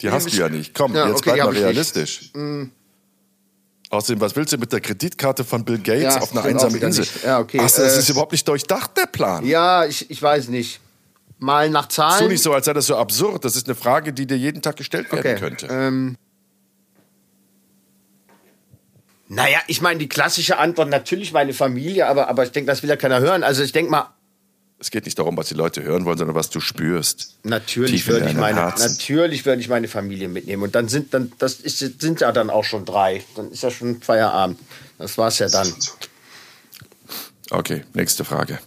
[0.00, 0.72] Die hast du ja nicht.
[0.72, 2.30] Komm, Ja, jetzt okay, bleib mal ich realistisch.
[3.90, 7.00] Außerdem, was willst du mit der Kreditkarte von Bill Gates Ja, auf einer einsamen Insel?
[7.00, 7.24] nicht.
[7.24, 9.44] Ja, okay, du, das äh, ist überhaupt nicht durchdacht, der Plan.
[9.44, 10.78] Ja, ich, ich weiß nicht.
[11.40, 12.22] Mal nach Zahlen.
[12.22, 13.44] Tu nicht so, als sei das so absurd.
[13.44, 15.40] Das ist eine Frage, die dir jeden Tag gestellt werden okay.
[15.40, 15.66] könnte.
[15.70, 16.16] Ähm,
[19.28, 22.90] naja, ich meine, die klassische Antwort, natürlich meine Familie, aber, aber ich denke, das will
[22.90, 23.42] ja keiner hören.
[23.42, 24.12] Also ich denke mal,
[24.80, 27.38] Es geht nicht darum, was die Leute hören wollen, sondern was du spürst.
[27.42, 28.90] natürlich würde ich meine, Herzen.
[28.90, 30.62] natürlich würde ich meine Familie mitnehmen.
[30.62, 33.22] Und dann sind dann, das ist, sind ja dann auch schon drei.
[33.36, 34.58] Dann ist ja schon Feierabend.
[34.98, 35.72] Das war's ja dann.
[37.50, 38.58] Okay, nächste Frage.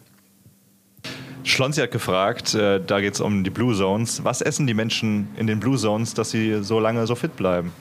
[1.43, 4.23] Schlonzi hat gefragt, äh, da geht es um die Blue Zones.
[4.23, 7.71] Was essen die Menschen in den Blue Zones, dass sie so lange so fit bleiben?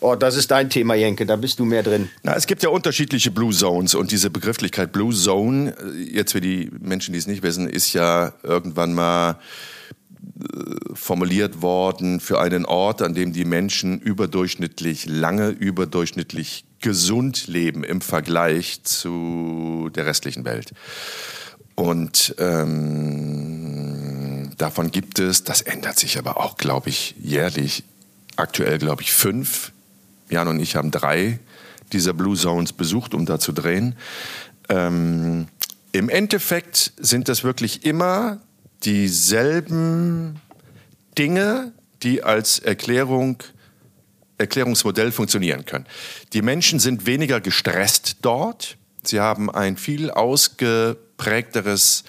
[0.00, 1.26] Oh, das ist dein Thema, Jenke.
[1.26, 2.08] Da bist du mehr drin.
[2.22, 6.40] Na, es gibt ja unterschiedliche Blue Zones und diese Begrifflichkeit Blue Zone, äh, jetzt für
[6.40, 12.64] die Menschen, die es nicht wissen, ist ja irgendwann mal äh, formuliert worden für einen
[12.64, 20.46] Ort, an dem die Menschen überdurchschnittlich lange, überdurchschnittlich gesund leben im Vergleich zu der restlichen
[20.46, 20.72] Welt.
[21.80, 23.70] Und ähm,
[24.58, 27.84] davon gibt es, das ändert sich aber auch, glaube ich, jährlich.
[28.36, 29.72] Aktuell, glaube ich, fünf.
[30.28, 31.38] Jan und ich haben drei
[31.90, 33.96] dieser Blue Zones besucht, um da zu drehen.
[34.68, 35.46] Ähm,
[35.92, 38.42] Im Endeffekt sind das wirklich immer
[38.84, 40.38] dieselben
[41.16, 43.42] Dinge, die als Erklärung
[44.36, 45.86] Erklärungsmodell funktionieren können.
[46.34, 48.76] Die Menschen sind weniger gestresst dort.
[49.02, 50.10] Sie haben ein viel
[51.20, 52.04] ausgeprägteres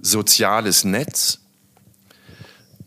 [0.00, 1.38] soziales Netz.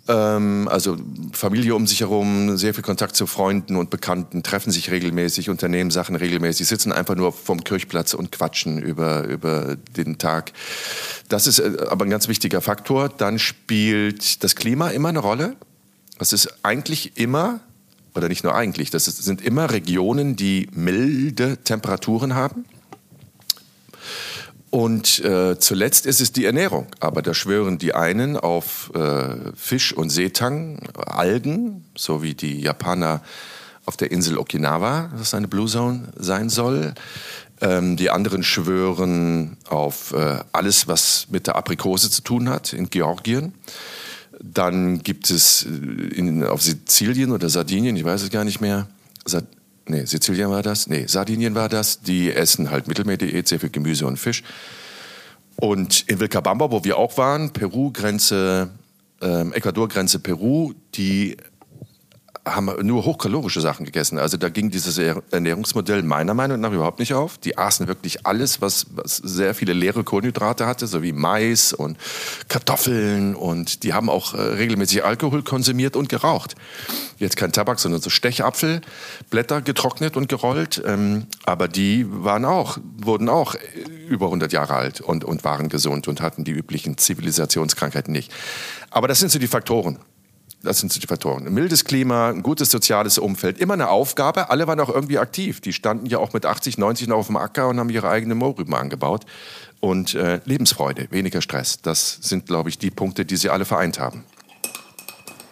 [0.08, 0.98] Ähm, also
[1.32, 5.90] Familie um sich herum, sehr viel Kontakt zu Freunden und Bekannten, treffen sich regelmäßig, unternehmen
[5.90, 10.52] Sachen regelmäßig, sitzen einfach nur vom Kirchplatz und quatschen über, über den Tag.
[11.30, 13.10] Das ist äh, aber ein ganz wichtiger Faktor.
[13.10, 15.56] Dann spielt das Klima immer eine Rolle.
[16.20, 17.60] Das ist eigentlich immer,
[18.14, 22.66] oder nicht nur eigentlich, das sind immer Regionen, die milde Temperaturen haben.
[24.76, 26.88] Und äh, zuletzt ist es die Ernährung.
[27.00, 33.22] Aber da schwören die einen auf äh, Fisch und Seetang, Algen, so wie die Japaner
[33.86, 36.94] auf der Insel Okinawa, das eine Blue Zone sein soll.
[37.62, 42.90] Ähm, die anderen schwören auf äh, alles, was mit der Aprikose zu tun hat in
[42.90, 43.54] Georgien.
[44.42, 48.90] Dann gibt es äh, in, auf Sizilien oder Sardinien, ich weiß es gar nicht mehr,
[49.24, 49.46] Sard
[49.88, 54.06] nee, Sizilien war das, nee, Sardinien war das, die essen halt Mittelmeerdiät, sehr viel Gemüse
[54.06, 54.44] und Fisch.
[55.58, 58.70] Und in Vilcabamba, wo wir auch waren, Peru-Grenze,
[59.22, 61.38] ähm, Ecuador-Grenze Peru, die
[62.46, 64.20] haben nur hochkalorische Sachen gegessen.
[64.20, 67.40] Also da ging dieses Ernährungsmodell meiner Meinung nach überhaupt nicht auf.
[67.40, 71.98] Die aßen wirklich alles, was, was sehr viele leere Kohlenhydrate hatte, so wie Mais und
[72.48, 73.36] Kartoffeln.
[73.36, 76.56] Und die haben auch äh, regelmäßig Alkohol konsumiert und geraucht.
[77.18, 80.84] Jetzt kein Tabak, sondern so Stechapfelblätter getrocknet und gerollt.
[80.86, 83.56] Ähm, aber die waren auch, wurden auch
[84.08, 88.32] über 100 Jahre alt und, und waren gesund und hatten die üblichen Zivilisationskrankheiten nicht.
[88.92, 89.98] Aber das sind so die Faktoren.
[90.66, 91.48] Das sind die Faktoren.
[91.48, 94.50] Ein mildes Klima, ein gutes soziales Umfeld, immer eine Aufgabe.
[94.50, 95.62] Alle waren auch irgendwie aktiv.
[95.62, 98.38] Die standen ja auch mit 80, 90 noch auf dem Acker und haben ihre eigenen
[98.38, 99.26] Mohrrüben angebaut.
[99.80, 101.82] Und äh, Lebensfreude, weniger Stress.
[101.82, 104.24] Das sind, glaube ich, die Punkte, die sie alle vereint haben.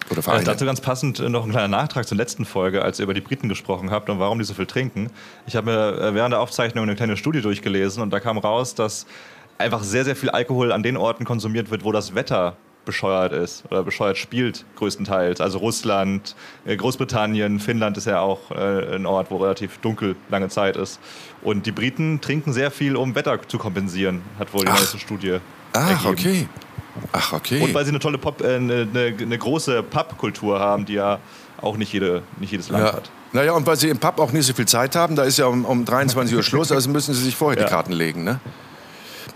[0.10, 0.46] Oder vereinen.
[0.46, 3.22] dazu ganz passend äh, noch ein kleiner Nachtrag zur letzten Folge, als ihr über die
[3.22, 5.10] Briten gesprochen habt und warum die so viel trinken.
[5.48, 8.76] Ich habe mir äh, während der Aufzeichnung eine kleine Studie durchgelesen und da kam raus,
[8.76, 9.06] dass
[9.58, 13.64] einfach sehr, sehr viel Alkohol an den Orten konsumiert wird, wo das Wetter bescheuert ist
[13.70, 15.42] oder bescheuert spielt, größtenteils.
[15.42, 20.50] Also Russland, äh, Großbritannien, Finnland ist ja auch äh, ein Ort, wo relativ dunkel lange
[20.50, 21.00] Zeit ist.
[21.42, 25.40] Und die Briten trinken sehr viel, um Wetter zu kompensieren, hat wohl die neueste Studie.
[25.74, 26.08] Ach, ergeben.
[26.08, 26.48] okay.
[27.12, 27.62] Ach, okay.
[27.62, 31.20] Und weil sie eine tolle Pop, äh, eine, eine, eine, große Pub-Kultur haben, die ja
[31.62, 32.94] auch nicht, jede, nicht jedes Land ja.
[32.94, 33.12] hat.
[33.32, 35.48] Naja, und weil sie im Pub auch nicht so viel Zeit haben, da ist ja
[35.48, 37.66] um, um 23 Uhr Schluss, also müssen sie sich vorher ja.
[37.66, 38.40] die Karten legen, ne?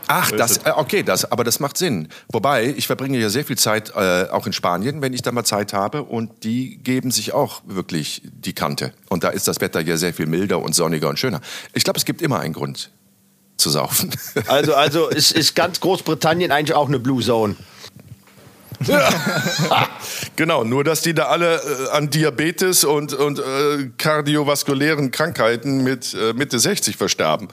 [0.07, 2.07] Ach, das, äh, okay, das, aber das macht Sinn.
[2.29, 5.43] Wobei, ich verbringe ja sehr viel Zeit äh, auch in Spanien, wenn ich da mal
[5.43, 8.93] Zeit habe, und die geben sich auch wirklich die Kante.
[9.09, 11.41] Und da ist das Wetter ja sehr viel milder und sonniger und schöner.
[11.73, 12.91] Ich glaube, es gibt immer einen Grund
[13.57, 14.11] zu saufen.
[14.47, 17.55] Also, also ist, ist ganz Großbritannien eigentlich auch eine Blue Zone.
[18.85, 19.09] Ja.
[20.35, 26.13] genau, nur dass die da alle äh, an Diabetes und, und äh, kardiovaskulären Krankheiten mit
[26.13, 27.47] äh, Mitte 60 versterben.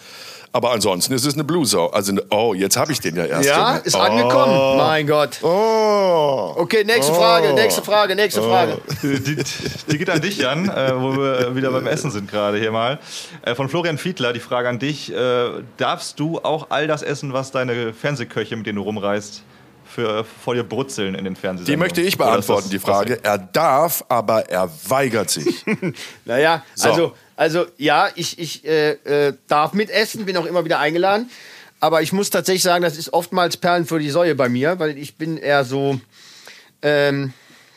[0.54, 1.88] Aber ansonsten ist es eine Blue Sau.
[1.88, 3.48] Also, oh, jetzt habe ich den ja erst.
[3.48, 3.98] Ja, ist oh.
[3.98, 4.76] angekommen.
[4.76, 5.40] Mein Gott.
[5.42, 6.54] Oh.
[6.54, 7.16] Okay, nächste oh.
[7.16, 8.48] Frage, nächste Frage, nächste oh.
[8.48, 8.78] Frage.
[9.02, 9.42] Die,
[9.90, 13.00] die, geht an dich, Jan, äh, wo wir wieder beim Essen sind gerade hier mal.
[13.42, 15.12] Äh, von Florian Fiedler, die Frage an dich.
[15.12, 19.42] Äh, darfst du auch all das essen, was deine Fernsehköche, mit denen du rumreist,
[19.84, 21.66] für, vor dir brutzeln in den Fernsehsendungen?
[21.66, 23.18] Die möchte ich beantworten, die Frage.
[23.24, 25.64] Er darf, aber er weigert sich.
[26.24, 26.88] naja, so.
[26.88, 31.30] also also ja, ich, ich äh, äh, darf mitessen, bin auch immer wieder eingeladen.
[31.80, 34.96] Aber ich muss tatsächlich sagen, das ist oftmals Perlen für die Säue bei mir, weil
[34.96, 36.00] ich bin eher so
[36.82, 37.32] ähm,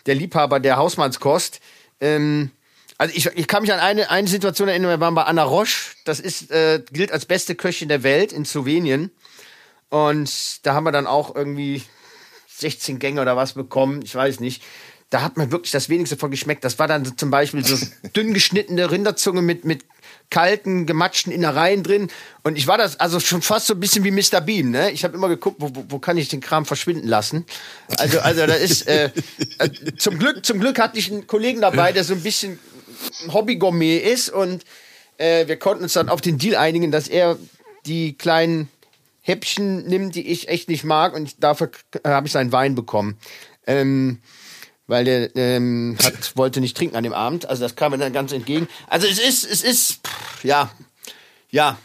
[0.05, 1.59] der Liebhaber der Hausmannskost.
[1.99, 2.51] Ähm,
[2.97, 5.95] also ich, ich kann mich an eine, eine Situation erinnern, wir waren bei Anna Roche.
[6.05, 9.11] Das ist, äh, gilt als beste Köchin der Welt in Slowenien.
[9.89, 11.83] Und da haben wir dann auch irgendwie
[12.47, 14.63] 16 Gänge oder was bekommen, ich weiß nicht
[15.09, 16.63] da hat man wirklich das wenigste von geschmeckt.
[16.63, 17.77] Das war dann zum Beispiel so
[18.15, 19.85] dünn geschnittene Rinderzunge mit, mit
[20.29, 22.09] kalten, gematschten Innereien drin.
[22.43, 24.41] Und ich war das also schon fast so ein bisschen wie Mr.
[24.41, 24.71] Bean.
[24.71, 24.91] Ne?
[24.91, 27.45] Ich habe immer geguckt, wo, wo, wo kann ich den Kram verschwinden lassen.
[27.97, 29.11] Also, also da ist äh,
[29.59, 32.59] äh, zum Glück, zum Glück hatte ich einen Kollegen dabei, der so ein bisschen
[33.31, 34.65] Hobby-Gourmet ist und
[35.17, 37.37] äh, wir konnten uns dann auf den Deal einigen, dass er
[37.85, 38.69] die kleinen
[39.21, 41.71] Häppchen nimmt, die ich echt nicht mag und dafür
[42.05, 43.17] habe ich seinen Wein bekommen.
[43.65, 44.19] Ähm,
[44.87, 47.47] weil der ähm, hat, wollte nicht trinken an dem Abend.
[47.47, 48.67] Also das kam mir dann ganz entgegen.
[48.87, 50.71] Also es ist, es ist, pff, ja,
[51.49, 51.77] ja.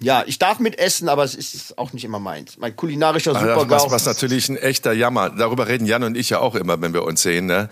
[0.00, 2.58] ja, ich darf mitessen, aber es ist auch nicht immer meins.
[2.58, 3.70] Mein kulinarischer Ah, Supergau.
[3.70, 5.30] Was, was natürlich ein echter Jammer.
[5.30, 7.46] Darüber reden Jan und ich ja auch immer, wenn wir uns sehen.
[7.46, 7.68] Ne?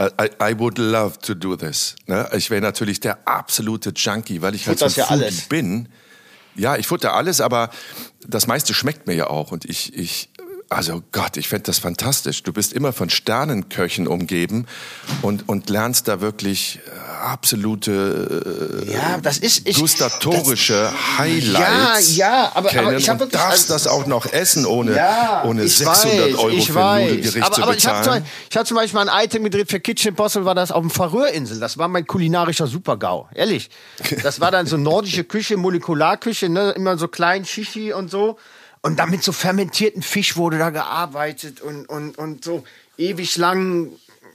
[0.00, 1.96] I, I would love to do this.
[2.06, 2.28] Ne?
[2.36, 5.08] Ich wäre natürlich der absolute Junkie, weil ich halt so ja
[5.48, 5.88] bin.
[6.56, 7.70] Ja, ich futter alles, aber
[8.26, 9.50] das meiste schmeckt mir ja auch.
[9.50, 10.30] Und ich, ich
[10.68, 12.42] also Gott, ich fände das fantastisch.
[12.42, 14.66] Du bist immer von Sternenköchen umgeben
[15.22, 22.42] und, und lernst da wirklich äh, absolute ja, das ist ich, gustatorische Highlights Ja, ja,
[22.48, 25.42] aber- aber kennen ich hab und wirklich- darfst also- das auch noch essen, ohne, Ja,
[25.46, 27.02] ohne ich 600 weiß, Euro ich für ein weiß.
[27.10, 28.24] Nudelgericht aber, zu aber ich habe bezahlen.
[28.50, 31.60] zum, hab zum Beispiel ein Item gedreht für Kitchen Impossible, war das auf dem Färöerinseln.
[31.60, 33.70] Das war mein kulinarischer Supergau, ehrlich.
[34.22, 36.70] Das war dann so nordische Küche, Molekularküche, ne?
[36.72, 38.38] immer so klein, Shishi und so.
[38.84, 42.64] Und dann mit so fermentierten Fisch wurde da gearbeitet und, und, und so
[42.98, 43.88] ewig lang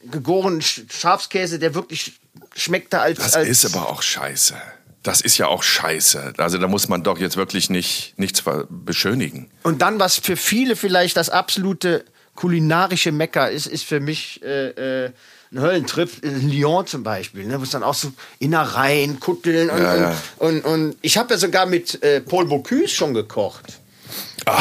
[0.03, 2.13] gegorenen Sch- Schafskäse, der wirklich
[2.55, 3.19] schmeckte als...
[3.19, 4.55] Das als ist aber auch scheiße.
[5.03, 6.33] Das ist ja auch scheiße.
[6.37, 9.51] Also da muss man doch jetzt wirklich nicht, nichts beschönigen.
[9.61, 15.05] Und dann, was für viele vielleicht das absolute kulinarische Mecker ist, ist für mich äh,
[15.05, 15.11] äh,
[15.51, 16.23] ein Höllentrip.
[16.23, 20.17] äh, Lyon zum Beispiel, ne, wo es dann auch so Innereien, Kutteln und, Ja, ja.
[20.37, 23.78] und, und, und ich habe ja sogar mit äh, Paul Bocuse schon gekocht.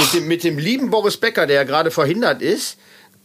[0.01, 2.77] Mit dem, mit dem lieben Boris Becker, der ja gerade verhindert ist.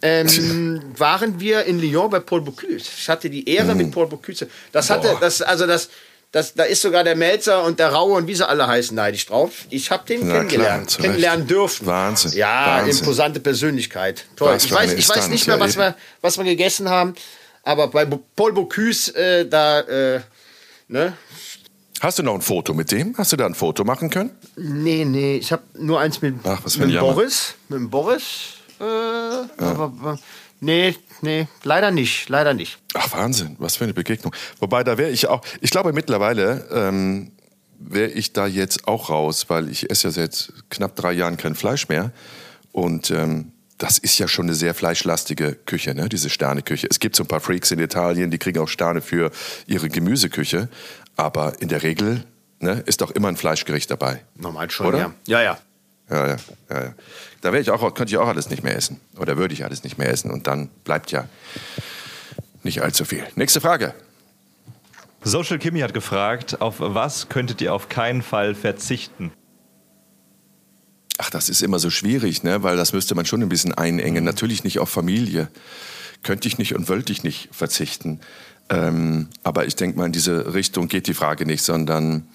[0.01, 2.89] Ähm, waren wir in Lyon bei Paul Bocuse.
[2.97, 4.47] Ich hatte die Ehre mit Paul Bocuse.
[4.73, 5.19] Das hatte, Boah.
[5.21, 5.89] das, also das,
[6.33, 9.25] das, da ist sogar der Melzer und der Raue und wie sie alle heißen neidisch
[9.27, 9.51] drauf.
[9.69, 10.99] Ich habe den Na klar, kennengelernt, Recht.
[11.01, 11.85] kennenlernen dürfen.
[11.87, 12.99] Wahnsinn, Ja, Wahnsinn.
[12.99, 14.25] imposante Persönlichkeit.
[14.35, 14.49] Toll.
[14.55, 17.13] Was Ich weiß, ich weiß nicht mehr, was wir, was wir gegessen haben,
[17.63, 20.19] aber bei Paul Bocuse, äh, da, äh,
[20.89, 21.13] ne?
[22.03, 23.17] Hast du noch ein Foto mit dem?
[23.17, 24.31] Hast du da ein Foto machen können?
[24.57, 26.99] Nee, nee, ich habe nur eins mit, Ach, mit.
[26.99, 27.55] Boris.
[27.69, 28.55] Mit dem Boris.
[28.81, 30.19] Äh, aber, aber,
[30.59, 32.77] nee, nee, leider nicht, leider nicht.
[32.93, 34.35] Ach Wahnsinn, was für eine Begegnung.
[34.59, 37.31] Wobei, da wäre ich auch, ich glaube mittlerweile ähm,
[37.79, 41.55] wäre ich da jetzt auch raus, weil ich esse ja seit knapp drei Jahren kein
[41.55, 42.11] Fleisch mehr.
[42.73, 46.07] Und ähm, das ist ja schon eine sehr fleischlastige Küche, ne?
[46.07, 46.87] diese Sterneküche.
[46.89, 49.31] Es gibt so ein paar Freaks in Italien, die kriegen auch Sterne für
[49.67, 50.69] ihre Gemüseküche.
[51.15, 52.25] Aber in der Regel
[52.59, 54.21] ne, ist doch immer ein Fleischgericht dabei.
[54.35, 54.97] Normal schon, Oder?
[54.97, 55.13] ja.
[55.27, 55.57] Ja, ja.
[56.09, 56.37] Ja, ja,
[56.69, 56.93] ja, ja.
[57.41, 58.99] Da wäre ich auch, könnte ich auch alles nicht mehr essen.
[59.17, 60.31] Oder würde ich alles nicht mehr essen.
[60.31, 61.27] Und dann bleibt ja
[62.63, 63.25] nicht allzu viel.
[63.35, 63.93] Nächste Frage.
[65.23, 69.31] Social Kimi hat gefragt, auf was könntet ihr auf keinen Fall verzichten?
[71.17, 72.63] Ach, das ist immer so schwierig, ne?
[72.63, 74.23] weil das müsste man schon ein bisschen einengen.
[74.23, 75.47] Natürlich nicht auf Familie.
[76.23, 78.19] Könnte ich nicht und wollte ich nicht verzichten.
[78.69, 82.27] Ähm, aber ich denke mal, in diese Richtung geht die Frage nicht, sondern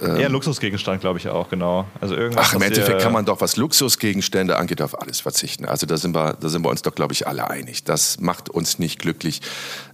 [0.00, 1.86] Eher ein Luxusgegenstand, glaube ich auch, genau.
[2.00, 5.64] Also irgendwas, ach, im Endeffekt kann man doch, was Luxusgegenstände angeht, auf alles verzichten.
[5.64, 7.84] Also da sind wir, da sind wir uns doch, glaube ich, alle einig.
[7.84, 9.42] Das macht uns nicht glücklich.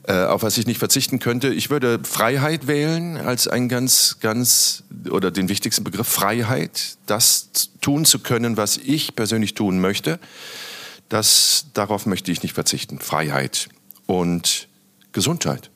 [0.05, 4.83] Äh, auf was ich nicht verzichten könnte, ich würde Freiheit wählen als einen ganz, ganz,
[5.11, 7.51] oder den wichtigsten Begriff Freiheit, das
[7.83, 10.19] tun zu können, was ich persönlich tun möchte.
[11.11, 12.99] Das, darauf möchte ich nicht verzichten.
[12.99, 13.69] Freiheit
[14.07, 14.69] und
[15.13, 15.71] Gesundheit.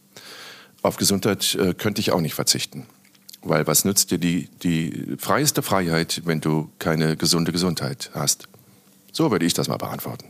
[0.83, 2.87] Auf Gesundheit äh, könnte ich auch nicht verzichten.
[3.43, 8.49] Weil was nützt dir die, die freieste Freiheit, wenn du keine gesunde Gesundheit hast?
[9.13, 10.27] So würde ich das mal beantworten.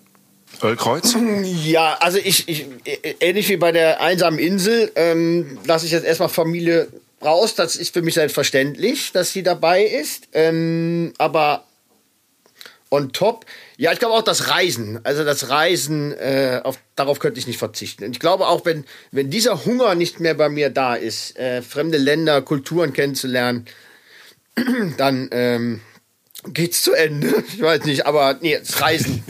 [0.63, 1.15] Ölkreuz?
[1.65, 6.05] Ja, also ich, ich äh, ähnlich wie bei der einsamen Insel, ähm, lasse ich jetzt
[6.05, 6.89] erstmal Familie
[7.23, 7.55] raus.
[7.55, 10.29] Das ist für mich selbstverständlich, dass sie dabei ist.
[10.33, 11.66] Ähm, aber
[12.91, 13.47] on top,
[13.77, 15.01] ja, ich glaube auch das Reisen.
[15.05, 18.05] Also das Reisen, äh, auf, darauf könnte ich nicht verzichten.
[18.05, 21.63] Und ich glaube auch, wenn, wenn dieser Hunger nicht mehr bei mir da ist, äh,
[21.63, 23.67] fremde Länder, Kulturen kennenzulernen,
[24.97, 25.81] dann ähm,
[26.47, 27.43] geht's zu Ende.
[27.57, 29.25] Ich weiß nicht, aber nee, das Reisen.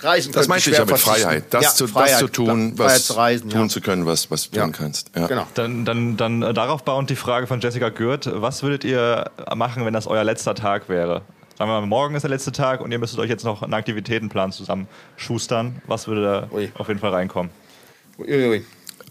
[0.00, 0.98] Reisen Das meinte ich ja mit.
[0.98, 1.44] Freiheit.
[1.50, 2.88] Das, Ja, zu, Freiheit, das zu tun, klar.
[2.88, 3.68] Was zu reisen, tun ja.
[3.68, 4.64] zu können, was, was du Ja.
[4.64, 5.12] tun kannst.
[5.14, 5.28] Ja.
[5.28, 5.46] Genau.
[5.54, 8.28] Dann, dann, dann äh, darauf bauend die Frage von Jessica Gürt.
[8.32, 11.22] Was würdet ihr machen, wenn das euer letzter Tag wäre?
[11.62, 13.72] Sagen wir mal, morgen ist der letzte Tag und ihr müsstet euch jetzt noch einen
[13.72, 15.80] Aktivitätenplan zusammen schustern.
[15.86, 16.72] Was würde da Ui.
[16.74, 17.52] auf jeden Fall reinkommen?
[18.18, 18.64] Uiuiui.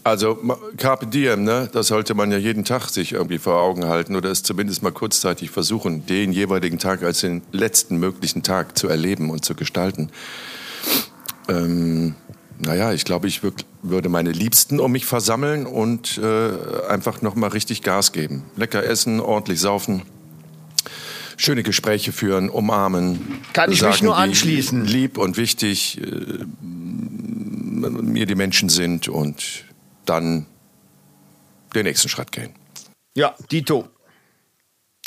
[0.04, 0.36] Also
[0.76, 1.70] Carpe Diem, ne?
[1.72, 4.92] das sollte man ja jeden Tag sich irgendwie vor Augen halten oder es zumindest mal
[4.92, 10.10] kurzzeitig versuchen, den jeweiligen Tag als den letzten möglichen Tag zu erleben und zu gestalten.
[11.48, 12.16] Ähm,
[12.58, 16.50] naja, ich glaube, ich würd, würde meine Liebsten um mich versammeln und äh,
[16.86, 18.42] einfach nochmal richtig Gas geben.
[18.56, 20.02] Lecker essen, ordentlich saufen,
[21.36, 23.40] schöne Gespräche führen, umarmen.
[23.52, 24.84] Kann ich mich sagen, nur wie anschließen.
[24.84, 29.64] Lieb und wichtig äh, mir die Menschen sind und
[30.04, 30.46] dann
[31.74, 32.54] den nächsten Schritt gehen.
[33.14, 33.88] Ja, Dito.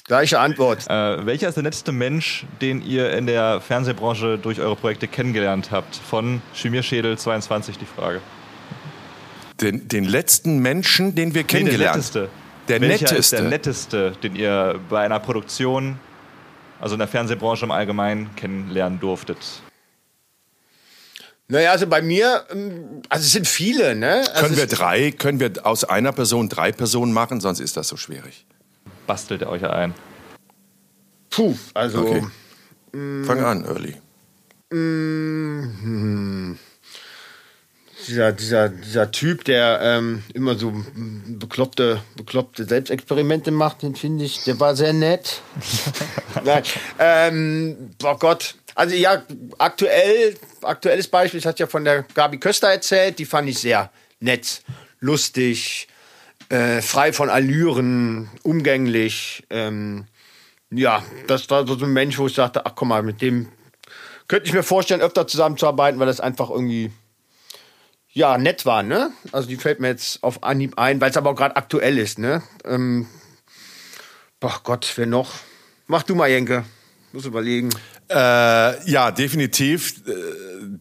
[0.07, 0.87] Gleiche Antwort.
[0.87, 5.69] Äh, welcher ist der letzte Mensch, den ihr in der Fernsehbranche durch eure Projekte kennengelernt
[5.71, 5.95] habt?
[5.95, 8.21] Von Schmierschädel 22 die Frage.
[9.61, 12.29] Den, den letzten Menschen, den wir Nee, der kennengelernt letzte.
[12.67, 13.15] Der Welcher netteste.
[13.17, 15.99] ist der netteste, den ihr bei einer Produktion,
[16.79, 19.37] also in der Fernsehbranche im Allgemeinen, kennenlernen durftet?
[21.47, 24.23] Naja, also bei mir, ähm, also es sind viele, ne?
[24.33, 27.87] Also Können wir drei, können wir aus einer Person drei Personen machen, sonst ist das
[27.87, 28.45] so schwierig.
[29.05, 29.93] Bastelt ihr euch ein?
[31.29, 31.99] Puh, also.
[31.99, 32.23] Okay.
[32.93, 33.25] Mm.
[33.25, 33.95] Fang an, Early.
[38.07, 40.73] Dieser, dieser, dieser Typ, der ähm, immer so
[41.27, 45.41] bekloppte, bekloppte Selbstexperimente macht, den finde ich, der war sehr nett.
[46.43, 46.63] Nein,
[46.99, 48.55] ähm, oh Gott.
[48.75, 49.23] Also ja,
[49.57, 53.89] aktuell, aktuelles Beispiel, ich hatte ja von der Gabi Köster erzählt, die fand ich sehr
[54.19, 54.63] nett,
[54.99, 55.87] lustig,
[56.49, 59.43] äh, frei von Allüren, umgänglich.
[59.49, 60.05] Ähm,
[60.71, 63.47] ja, das war so ein Mensch, wo ich sagte, ach komm mal, mit dem
[64.27, 66.91] könnte ich mir vorstellen, öfter zusammenzuarbeiten, weil das einfach irgendwie
[68.15, 69.11] ja, nett war, ne?
[69.33, 72.17] Also die fällt mir jetzt auf Anhieb ein, weil es aber auch gerade aktuell ist,
[72.17, 72.41] ne?
[72.63, 73.07] Ähm,
[74.63, 75.33] Gott, wer noch?
[75.87, 76.65] Mach du mal, Jenke.
[77.11, 77.69] Muss überlegen.
[78.09, 80.07] Äh, ja, definitiv.
[80.07, 80.13] Äh,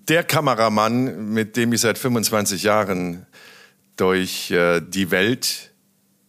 [0.08, 3.26] Der Kameramann, mit dem ich seit 25 Jahren
[3.96, 5.72] durch äh, die Welt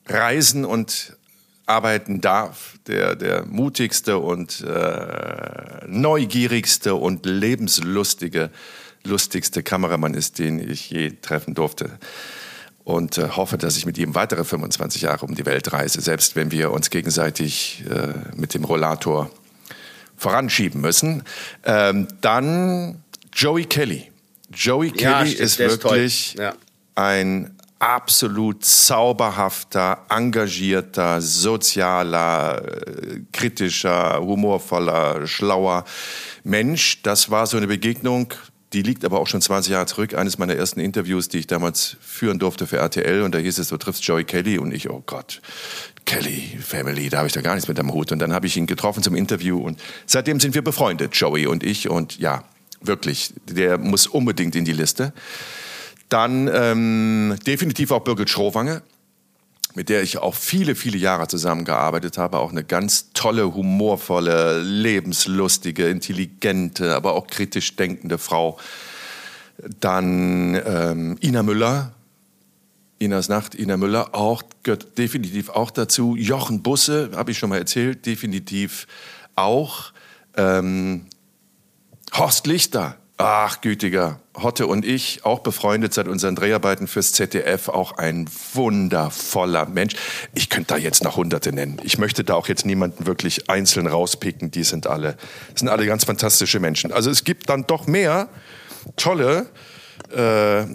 [0.08, 1.18] reisen und
[1.66, 2.78] arbeiten darf.
[2.88, 8.50] Der, der mutigste und äh, neugierigste und lebenslustige,
[9.06, 11.92] lustigste Kameramann ist, den ich je treffen durfte.
[12.84, 16.36] Und äh, hoffe, dass ich mit ihm weitere 25 Jahre um die Welt reise, selbst
[16.36, 19.32] wenn wir uns gegenseitig äh, mit dem Rollator
[20.18, 21.24] voranschieben müssen.
[21.64, 23.02] Ähm, dann
[23.34, 24.12] Joey Kelly.
[24.54, 26.54] Joey Ja, Kelly stimmt, ist der ist wirklich Ja.
[26.94, 35.86] ein absolut zauberhafter, engagierter, sozialer, äh, kritischer, humorvoller, schlauer
[36.44, 37.02] Mensch.
[37.04, 38.34] Das war so eine Begegnung,
[38.76, 40.16] die liegt aber auch schon 20 Jahre zurück.
[40.16, 43.22] Eines meiner ersten Interviews, die ich damals führen durfte für RTL.
[43.22, 44.58] Und da hieß es, du triffst Joey Kelly.
[44.58, 45.42] Und ich, oh Gott,
[46.04, 48.12] Kelly, Family, da habe ich da gar nichts mit am Hut.
[48.12, 49.60] Und dann habe ich ihn getroffen zum Interview.
[49.60, 51.90] Und seitdem sind wir befreundet, Joey und ich.
[51.90, 52.44] Und ja,
[52.82, 55.14] wirklich, der muss unbedingt in die Liste.
[56.10, 58.82] Dann ähm, definitiv auch Birgit Schrowange,
[59.76, 62.40] mit der ich auch viele, viele Jahre zusammengearbeitet habe.
[62.40, 68.58] Auch eine ganz tolle, humorvolle, lebenslustige, intelligente, aber auch kritisch denkende Frau.
[69.80, 71.94] Dann ähm, Ina Müller,
[73.00, 76.16] Inas Nacht, Ina Müller, auch, gehört definitiv auch dazu.
[76.16, 78.88] Jochen Busse, habe ich schon mal erzählt, definitiv
[79.36, 79.92] auch.
[80.38, 81.06] Ähm,
[82.14, 87.94] Horst Lichter, ach gütiger, Hotte und ich, auch befreundet seit unseren Dreharbeiten fürs ZDF, auch
[87.94, 89.96] ein wundervoller Mensch.
[90.34, 91.80] Ich könnte da jetzt noch Hunderte nennen.
[91.84, 94.52] Ich möchte da auch jetzt niemanden wirklich einzeln rauspicken.
[94.52, 95.16] Die sind alle,
[95.56, 96.92] sind alle ganz fantastische Menschen.
[96.92, 98.28] Also es gibt dann doch mehr
[98.98, 99.48] tolle,
[100.12, 100.66] äh,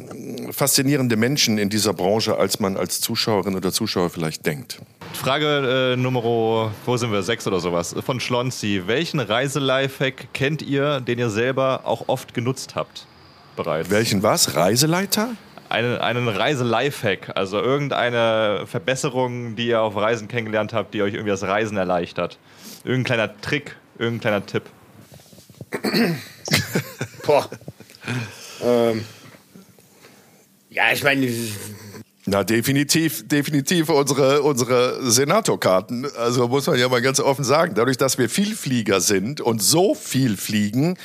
[0.52, 4.80] faszinierende Menschen in dieser Branche, als man als Zuschauerin oder Zuschauer vielleicht denkt.
[5.12, 8.82] Frage äh, Nummer, wo sind wir, sechs oder sowas, von Schlonzi.
[8.86, 13.06] Welchen Reiselifehack kennt ihr, den ihr selber auch oft genutzt habt
[13.56, 13.90] bereits?
[13.90, 14.56] Welchen was?
[14.56, 15.30] Reiseleiter?
[15.68, 21.30] Einen, einen Reiselifehack, also irgendeine Verbesserung, die ihr auf Reisen kennengelernt habt, die euch irgendwie
[21.30, 22.38] das Reisen erleichtert.
[22.82, 24.64] Irgendein kleiner Trick, irgendein kleiner Tipp.
[27.24, 27.48] Boah.
[28.62, 29.04] Ähm.
[30.70, 31.28] Ja, ich meine,
[32.26, 36.06] Na, definitiv, definitiv unsere, unsere Senatorkarten.
[36.16, 39.94] Also muss man ja mal ganz offen sagen, dadurch, dass wir Vielflieger sind und so
[39.94, 40.96] viel fliegen,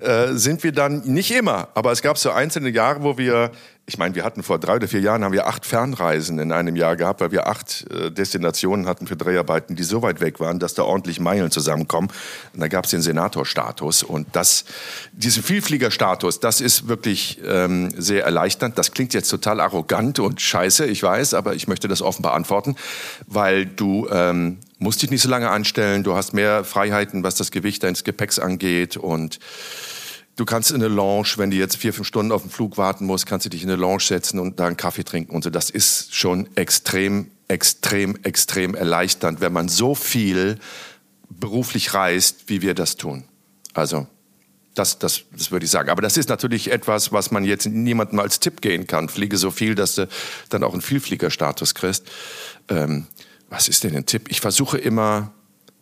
[0.00, 1.68] äh, sind wir dann nicht immer.
[1.74, 3.50] Aber es gab so einzelne Jahre, wo wir,
[3.86, 6.76] ich meine, wir hatten vor drei oder vier Jahren, haben wir acht Fernreisen in einem
[6.76, 10.60] Jahr gehabt, weil wir acht äh, Destinationen hatten für Dreharbeiten, die so weit weg waren,
[10.60, 12.08] dass da ordentlich Meilen zusammenkommen.
[12.54, 14.04] Und da gab es den Senatorstatus.
[14.04, 14.64] Und das,
[15.12, 18.78] diesen Vielfliegerstatus, das ist wirklich ähm, sehr erleichternd.
[18.78, 22.76] Das klingt jetzt total arrogant und scheiße, ich weiß, aber ich möchte das offen beantworten,
[23.26, 27.50] weil du ähm, musst dich nicht so lange anstellen, du hast mehr Freiheiten, was das
[27.50, 29.38] Gewicht deines Gepäcks angeht und
[30.38, 33.06] Du kannst in eine Lounge, wenn du jetzt vier, fünf Stunden auf den Flug warten
[33.06, 35.50] musst, kannst du dich in eine Lounge setzen und da einen Kaffee trinken und so.
[35.50, 40.60] Das ist schon extrem, extrem, extrem erleichternd, wenn man so viel
[41.28, 43.24] beruflich reist, wie wir das tun.
[43.74, 44.06] Also,
[44.76, 45.90] das, das, das würde ich sagen.
[45.90, 49.08] Aber das ist natürlich etwas, was man jetzt niemandem als Tipp gehen kann.
[49.08, 50.08] Fliege so viel, dass du
[50.50, 52.04] dann auch einen Vielfliegerstatus kriegst.
[52.68, 53.06] Ähm,
[53.50, 54.28] was ist denn ein Tipp?
[54.28, 55.32] Ich versuche immer,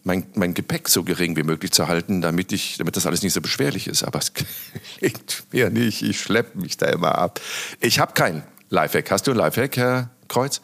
[0.05, 3.33] mein, mein Gepäck so gering wie möglich zu halten, damit, ich, damit das alles nicht
[3.33, 4.05] so beschwerlich ist.
[4.05, 4.33] Aber es
[4.99, 6.03] klingt mir nicht.
[6.03, 7.41] Ich schleppe mich da immer ab.
[7.81, 9.11] Ich habe keinen Lifehack.
[9.11, 10.61] Hast du einen Lifehack, Herr Kreuz?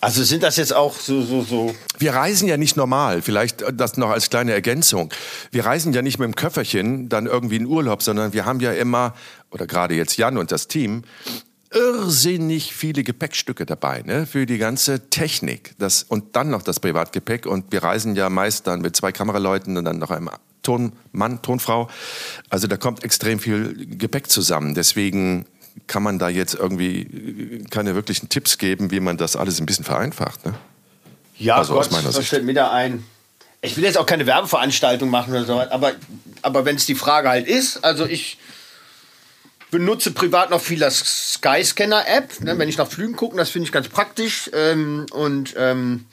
[0.00, 1.74] also sind das jetzt auch so, so, so.
[1.98, 3.22] Wir reisen ja nicht normal.
[3.22, 5.12] Vielleicht das noch als kleine Ergänzung.
[5.50, 8.72] Wir reisen ja nicht mit dem Köfferchen dann irgendwie in Urlaub, sondern wir haben ja
[8.72, 9.14] immer,
[9.50, 11.02] oder gerade jetzt Jan und das Team,
[11.70, 15.74] irrsinnig viele Gepäckstücke dabei, ne, für die ganze Technik.
[15.78, 17.46] Das, und dann noch das Privatgepäck.
[17.46, 20.30] Und wir reisen ja meist dann mit zwei Kameraleuten und dann noch einem
[20.62, 21.88] Tonmann, Tonfrau.
[22.48, 24.74] Also da kommt extrem viel Gepäck zusammen.
[24.74, 25.46] Deswegen
[25.86, 29.84] kann man da jetzt irgendwie keine wirklichen Tipps geben, wie man das alles ein bisschen
[29.84, 30.44] vereinfacht.
[30.44, 30.54] Ne?
[31.36, 32.26] Ja, also Gott, aus meiner Sicht.
[32.26, 33.04] stellt mir da ein?
[33.60, 35.92] Ich will jetzt auch keine Werbeveranstaltung machen oder so, aber,
[36.42, 38.38] aber wenn es die Frage halt ist, also ich
[39.70, 43.72] benutze privat noch viel das Skyscanner-App, ne, wenn ich nach Flügen gucke, das finde ich
[43.72, 46.06] ganz praktisch ähm, und ähm,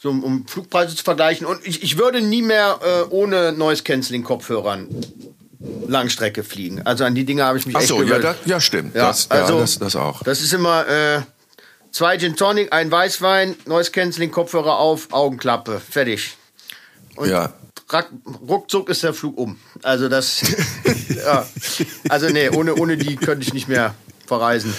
[0.00, 1.46] so um Flugpreise zu vergleichen.
[1.46, 4.88] Und ich, ich würde nie mehr äh, ohne Noise Canceling Kopfhörern
[5.88, 6.82] Langstrecke fliegen.
[6.86, 8.94] Also an die Dinge habe ich mich Ach echt so, ja, das, ja, stimmt.
[8.94, 10.22] Ja, das, also, ja, das, das auch.
[10.22, 11.22] Das ist immer äh,
[11.90, 16.36] zwei Gin Tonic, ein Weißwein, Noise Canceling, Kopfhörer auf, Augenklappe, fertig.
[17.16, 17.52] Und ja.
[18.48, 19.58] Ruckzuck ist der Flug um.
[19.82, 20.42] Also das,
[21.08, 21.46] ja.
[22.08, 23.94] also nee, ohne, ohne die könnte ich nicht mehr
[24.26, 24.74] verreisen.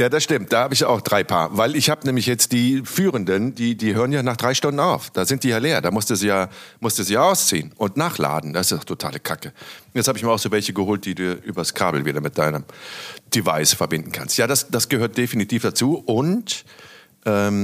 [0.00, 0.52] Ja, das stimmt.
[0.52, 1.56] Da habe ich auch drei Paar.
[1.56, 5.10] Weil ich habe nämlich jetzt die Führenden, die, die hören ja nach drei Stunden auf.
[5.10, 5.80] Da sind die ja leer.
[5.80, 8.52] Da musste sie ja, musste sie ja ausziehen und nachladen.
[8.52, 9.52] Das ist doch totale Kacke.
[9.94, 12.62] Jetzt habe ich mir auch so welche geholt, die du übers Kabel wieder mit deinem
[13.34, 14.38] Device verbinden kannst.
[14.38, 15.96] Ja, das, das gehört definitiv dazu.
[16.06, 16.64] Und
[17.26, 17.58] ähm,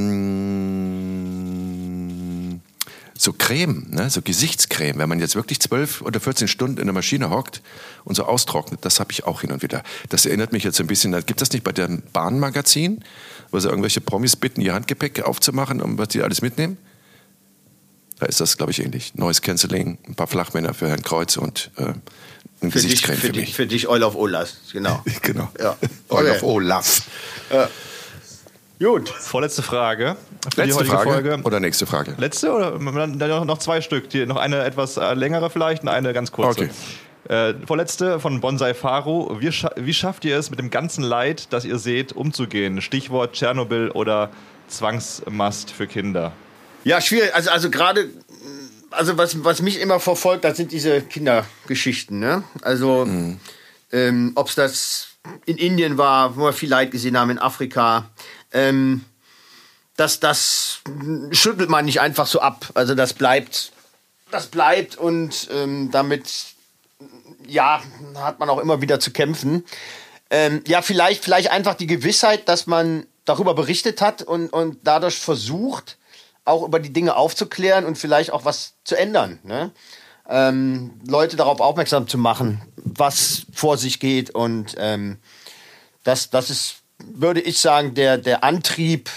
[3.24, 4.10] so Creme, ne?
[4.10, 7.62] so Gesichtscreme, wenn man jetzt wirklich zwölf oder 14 Stunden in der Maschine hockt
[8.04, 9.82] und so austrocknet, das habe ich auch hin und wieder.
[10.10, 13.02] Das erinnert mich jetzt ein bisschen, gibt das nicht bei dem Bahnmagazin,
[13.50, 16.76] wo sie irgendwelche Promis bitten, ihr Handgepäck aufzumachen und was sie alles mitnehmen?
[18.18, 19.14] Da ist das, glaube ich, ähnlich.
[19.16, 21.86] Neues Canceling, ein paar Flachmänner für Herrn Kreuz und äh,
[22.62, 23.46] ein für Gesichtscreme dich, für, für mich.
[23.46, 25.02] Dich, für dich Olaf Olaf, genau.
[25.22, 25.50] genau.
[25.58, 25.76] Ja.
[26.08, 27.02] Olaf Olaf.
[27.50, 27.68] Ja.
[28.84, 29.08] Gut.
[29.08, 30.16] Vorletzte Frage.
[30.56, 31.40] Letzte Frage Folge.
[31.42, 32.14] oder nächste Frage?
[32.18, 34.10] Letzte oder dann noch zwei Stück?
[34.10, 36.68] Die, noch eine etwas äh, längere vielleicht und eine ganz kurze.
[37.28, 37.52] Okay.
[37.52, 39.38] Äh, vorletzte von Bonsai Faro.
[39.40, 42.82] Wie, scha wie schafft ihr es, mit dem ganzen Leid, das ihr seht, umzugehen?
[42.82, 44.30] Stichwort Tschernobyl oder
[44.68, 46.32] Zwangsmast für Kinder.
[46.84, 47.34] Ja, schwierig.
[47.34, 48.10] Also, also gerade,
[48.90, 52.18] also was, was mich immer verfolgt, das sind diese Kindergeschichten.
[52.18, 52.44] Ne?
[52.60, 53.40] Also, mhm.
[53.92, 55.08] ähm, ob es das
[55.46, 58.10] in Indien war, wo wir viel Leid gesehen haben, in Afrika
[58.54, 59.04] ähm,
[59.96, 60.80] das, das
[61.30, 62.70] schüttelt man nicht einfach so ab.
[62.74, 63.72] Also das bleibt,
[64.30, 66.46] das bleibt und ähm, damit,
[67.46, 67.82] ja,
[68.16, 69.64] hat man auch immer wieder zu kämpfen.
[70.30, 75.18] Ähm, ja, vielleicht, vielleicht einfach die Gewissheit, dass man darüber berichtet hat und, und dadurch
[75.18, 75.98] versucht,
[76.44, 79.38] auch über die Dinge aufzuklären und vielleicht auch was zu ändern.
[79.44, 79.70] Ne?
[80.28, 85.18] Ähm, Leute darauf aufmerksam zu machen, was vor sich geht und ähm,
[86.02, 89.10] das, das ist würde ich sagen, der, der Antrieb,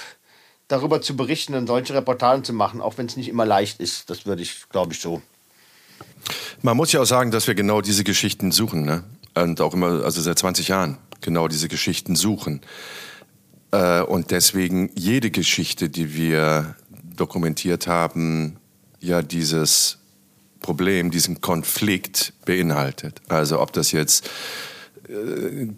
[0.68, 4.10] darüber zu berichten und solche Reportagen zu machen, auch wenn es nicht immer leicht ist.
[4.10, 5.22] Das würde ich, glaube ich, so.
[6.62, 8.84] Man muss ja auch sagen, dass wir genau diese Geschichten suchen.
[8.84, 9.04] Ne?
[9.36, 12.62] Und auch immer, also seit 20 Jahren, genau diese Geschichten suchen.
[13.72, 16.76] Äh, und deswegen jede Geschichte, die wir
[17.16, 18.58] dokumentiert haben,
[19.00, 20.00] ja dieses
[20.60, 23.22] Problem, diesen Konflikt beinhaltet.
[23.30, 24.30] Also ob das jetzt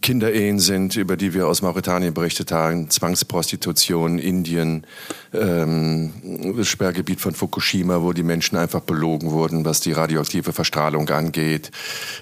[0.01, 4.87] Kinderehen sind, über die wir aus Mauretanien berichtet haben, Zwangsprostitution, Indien,
[5.33, 6.11] ähm,
[6.57, 11.69] das Sperrgebiet von Fukushima, wo die Menschen einfach belogen wurden, was die radioaktive Verstrahlung angeht.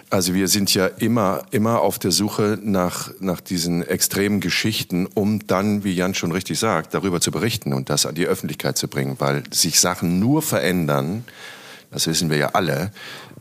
[0.09, 5.47] Also wir sind ja immer, immer auf der Suche nach, nach diesen extremen Geschichten, um
[5.47, 8.89] dann, wie Jan schon richtig sagt, darüber zu berichten und das an die Öffentlichkeit zu
[8.89, 11.23] bringen, weil sich Sachen nur verändern,
[11.89, 12.91] das wissen wir ja alle,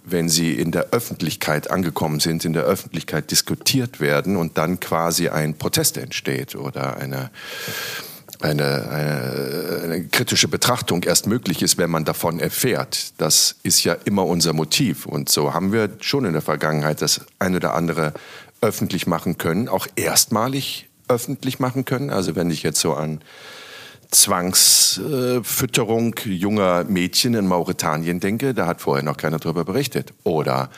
[0.06, 5.28] wenn sie in der Öffentlichkeit angekommen sind, in der Öffentlichkeit diskutiert werden und dann quasi
[5.28, 7.30] ein Protest entsteht oder eine,
[8.40, 13.12] eine, eine, eine, kritische Betrachtung erst möglich ist, wenn man davon erfährt.
[13.18, 15.06] Das ist ja immer unser Motiv.
[15.06, 18.14] Und so haben wir schon in der Vergangenheit das eine oder andere
[18.60, 22.10] öffentlich machen können, auch erstmalig öffentlich machen können.
[22.10, 23.20] Also wenn ich jetzt so an
[24.16, 30.14] Zwangsfütterung junger Mädchen in Mauretanien denke, da hat vorher noch keiner darüber berichtet.
[30.24, 30.70] Oder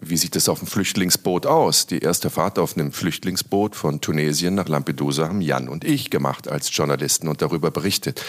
[0.00, 1.86] wie sieht es auf dem Flüchtlingsboot aus?
[1.86, 6.48] Die erste Fahrt auf einem Flüchtlingsboot von Tunesien nach Lampedusa haben Jan und ich gemacht
[6.48, 8.24] als Journalisten und darüber berichtet.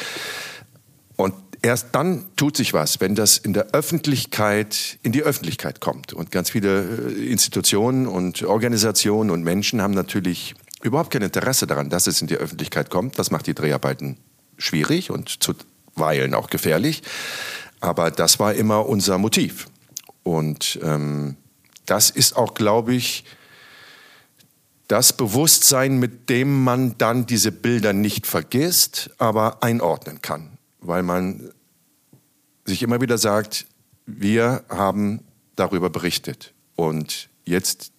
[1.16, 6.14] Und erst dann tut sich was, wenn das in der Öffentlichkeit, in die Öffentlichkeit kommt.
[6.14, 11.92] Und ganz viele äh, Institutionen und Organisationen und Menschen haben natürlich überhaupt kein Interesse daran,
[11.92, 13.20] dass es in die Öffentlichkeit kommt.
[13.20, 14.18] Das macht die Dreharbeiten
[14.62, 17.04] schwierig und zuweilen auch gefährlich.
[17.80, 19.68] Aber das war immer unser Motiv.
[20.24, 21.36] Und ähm,
[21.86, 23.26] das ist auch, glaube ich,
[24.88, 30.58] das Bewusstsein, mit dem man dann diese Bilder nicht vergisst, aber einordnen kann.
[30.80, 31.52] Weil man
[32.66, 33.66] sich immer wieder sagt,
[34.06, 35.22] wir haben
[35.56, 36.54] darüber berichtet.
[36.76, 37.92] Und jetzt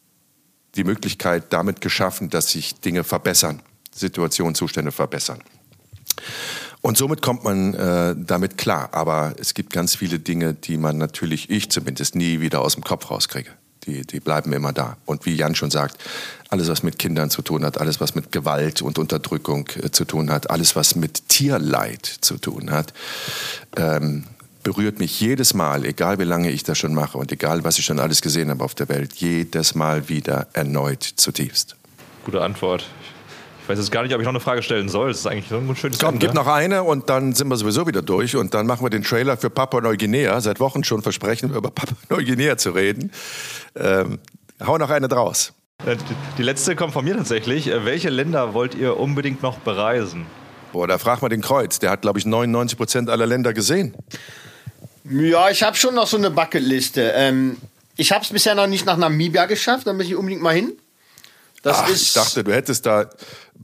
[0.74, 3.62] die Möglichkeit damit geschaffen, dass sich Dinge verbessern,
[3.94, 5.42] Situationen, Zustände verbessern.
[6.80, 8.90] Und somit kommt man äh, damit klar.
[8.92, 12.84] Aber es gibt ganz viele Dinge, die man natürlich, ich zumindest, nie wieder aus dem
[12.84, 13.50] Kopf rauskriege.
[13.84, 14.96] Die, die bleiben immer da.
[15.06, 15.96] Und wie Jan schon sagt,
[16.48, 20.04] alles, was mit Kindern zu tun hat, alles, was mit Gewalt und Unterdrückung äh, zu
[20.04, 22.92] tun hat, alles, was mit Tierleid zu tun hat,
[23.76, 24.24] ähm,
[24.62, 27.84] berührt mich jedes Mal, egal wie lange ich das schon mache und egal, was ich
[27.84, 31.76] schon alles gesehen habe auf der Welt, jedes Mal wieder erneut zutiefst.
[32.24, 32.86] Gute Antwort.
[33.62, 35.08] Ich weiß jetzt gar nicht, ob ich noch eine Frage stellen soll.
[35.08, 36.26] Das ist eigentlich so ein schönes Komm, Ende.
[36.26, 39.04] gib noch eine und dann sind wir sowieso wieder durch und dann machen wir den
[39.04, 40.40] Trailer für Papua Neuguinea.
[40.40, 43.12] Seit Wochen schon versprechen wir über Papua Neuguinea zu reden.
[43.76, 44.18] Ähm,
[44.66, 45.52] hau noch eine draus.
[45.86, 46.02] Äh, die-
[46.38, 47.68] Die letzte kommt von mir tatsächlich.
[47.68, 50.26] Äh, Welche Länder wollt ihr unbedingt noch bereisen?
[50.72, 51.78] Boah, da frag mal den Kreuz.
[51.78, 53.94] Der hat, glaube ich, 99 Prozent aller Länder gesehen.
[55.08, 57.12] Ja, ich habe schon noch so eine Bucketliste.
[57.14, 57.56] Ähm,
[57.96, 60.72] ich habe es bisher noch nicht nach Namibia geschafft, da muss ich unbedingt mal hin.
[61.62, 63.08] Das Ach, ist, ich dachte, du hättest da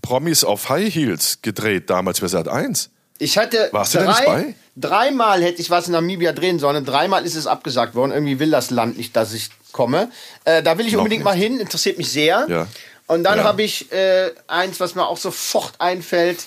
[0.02, 2.90] Promis auf High Heels gedreht, damals für Sat 1.
[3.18, 4.54] Ich hatte Warst du da nicht bei?
[4.76, 6.84] dreimal hätte ich was in Namibia drehen sollen.
[6.84, 8.12] Dreimal ist es abgesagt worden.
[8.12, 10.10] Irgendwie will das Land nicht, dass ich komme.
[10.44, 11.24] Äh, da will ich Noch unbedingt nicht.
[11.24, 11.58] mal hin.
[11.58, 12.46] Interessiert mich sehr.
[12.48, 12.68] Ja.
[13.08, 13.44] Und dann Ja.
[13.44, 16.46] habe ich äh, eins, was mir auch sofort einfällt: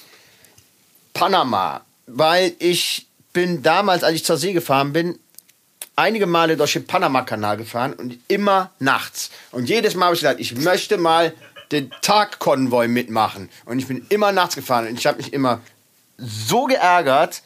[1.14, 5.20] Panama, weil ich bin damals, als ich zur See gefahren bin,
[5.96, 9.30] einige Male durch den Panama-Kanal gefahren und immer nachts.
[9.52, 11.34] Und jedes Mal habe ich gesagt, ich möchte mal
[11.72, 13.50] den Tagkonvoi mitmachen.
[13.66, 15.62] Und ich bin immer nachts gefahren und ich habe mich immer
[16.18, 17.42] so geärgert.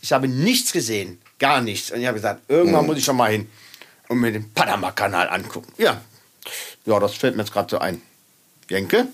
[0.00, 1.90] Ich habe nichts gesehen, gar nichts.
[1.90, 3.48] Und ich habe gesagt, irgendwann muss ich schon mal hin
[4.08, 5.72] und mir den Panama-Kanal angucken.
[5.78, 6.00] Ja,
[6.84, 8.00] ja, das fällt mir jetzt gerade so ein.
[8.70, 9.08] Jenke?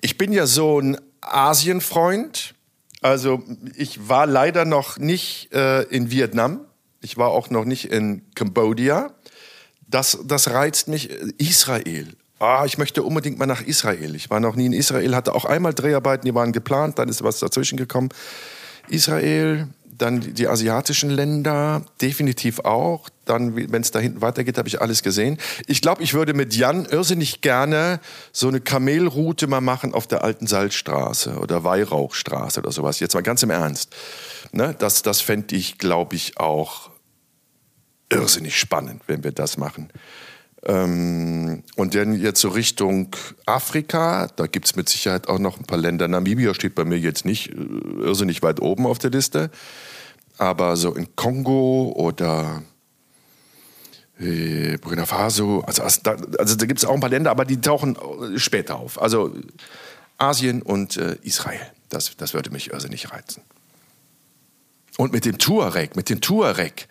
[0.00, 2.54] Ich bin ja so ein Asienfreund.
[3.00, 3.42] Also
[3.76, 6.60] ich war leider noch nicht äh, in Vietnam.
[7.02, 9.12] Ich war auch noch nicht in Kambodscha.
[9.88, 11.10] Das, das reizt mich.
[11.38, 12.14] Israel.
[12.38, 14.14] Ah, ich möchte unbedingt mal nach Israel.
[14.14, 17.22] Ich war noch nie in Israel, hatte auch einmal Dreharbeiten, die waren geplant, dann ist
[17.22, 18.08] was dazwischen gekommen.
[18.88, 23.10] Israel, dann die, die asiatischen Länder, definitiv auch.
[23.30, 25.38] Dann, wenn es da hinten weitergeht, habe ich alles gesehen.
[25.66, 28.00] Ich glaube, ich würde mit Jan irrsinnig gerne
[28.32, 32.98] so eine Kamelroute mal machen auf der alten Salzstraße oder Weihrauchstraße oder sowas.
[32.98, 33.94] Jetzt mal ganz im Ernst.
[34.52, 34.74] Ne?
[34.78, 36.90] Das, das fände ich, glaube ich, auch
[38.10, 39.92] irrsinnig spannend, wenn wir das machen.
[40.64, 43.16] Ähm, und dann jetzt so Richtung
[43.46, 46.06] Afrika, da gibt es mit Sicherheit auch noch ein paar Länder.
[46.06, 47.54] Namibia steht bei mir jetzt nicht äh,
[48.02, 49.50] irrsinnig weit oben auf der Liste,
[50.36, 52.62] aber so in Kongo oder
[54.20, 57.44] äh, Burkina Faso, also, also da, also da gibt es auch ein paar Länder, aber
[57.44, 59.00] die tauchen äh, später auf.
[59.00, 59.34] Also
[60.18, 63.42] Asien und äh, Israel, das, das würde mich irrsinnig reizen.
[64.98, 66.88] Und mit dem Tuareg, mit dem Tuareg